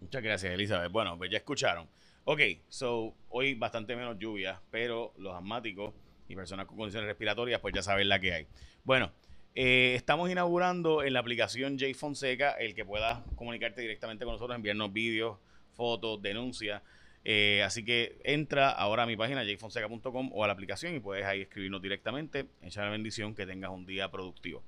Muchas 0.02 0.22
gracias, 0.22 0.54
Elizabeth. 0.54 0.92
Bueno, 0.92 1.18
pues 1.18 1.32
ya 1.32 1.38
escucharon. 1.38 1.88
Ok, 2.26 2.42
so 2.68 3.14
hoy 3.30 3.54
bastante 3.54 3.96
menos 3.96 4.18
lluvia, 4.20 4.62
pero 4.70 5.14
los 5.18 5.34
asmáticos 5.34 5.94
y 6.28 6.36
personas 6.36 6.66
con 6.66 6.76
condiciones 6.76 7.08
respiratorias, 7.08 7.62
pues 7.62 7.74
ya 7.74 7.82
saben 7.82 8.10
la 8.10 8.20
que 8.20 8.34
hay. 8.34 8.48
Bueno, 8.84 9.12
eh, 9.56 9.94
estamos 9.96 10.30
inaugurando 10.30 11.04
en 11.04 11.14
la 11.14 11.20
aplicación 11.20 11.80
J 11.80 11.94
Fonseca 11.98 12.52
el 12.52 12.76
que 12.76 12.84
puedas 12.84 13.22
comunicarte 13.36 13.82
directamente 13.82 14.26
con 14.26 14.34
nosotros, 14.34 14.56
enviarnos 14.56 14.92
vídeos, 14.92 15.38
fotos, 15.74 16.22
denuncias. 16.22 16.82
Eh, 17.24 17.62
así 17.64 17.84
que 17.84 18.20
entra 18.24 18.70
ahora 18.70 19.04
a 19.04 19.06
mi 19.06 19.18
página 19.18 19.44
jfonseca.com 19.44 20.30
o 20.34 20.44
a 20.44 20.48
la 20.48 20.54
aplicación 20.54 20.96
y 20.96 21.00
puedes 21.00 21.26
ahí 21.26 21.42
escribirnos 21.42 21.82
directamente. 21.82 22.46
Echa 22.62 22.84
la 22.84 22.90
bendición 22.90 23.36
que 23.36 23.46
tengas 23.46 23.72
un 23.72 23.86
día 23.86 24.10
productivo. 24.10 24.64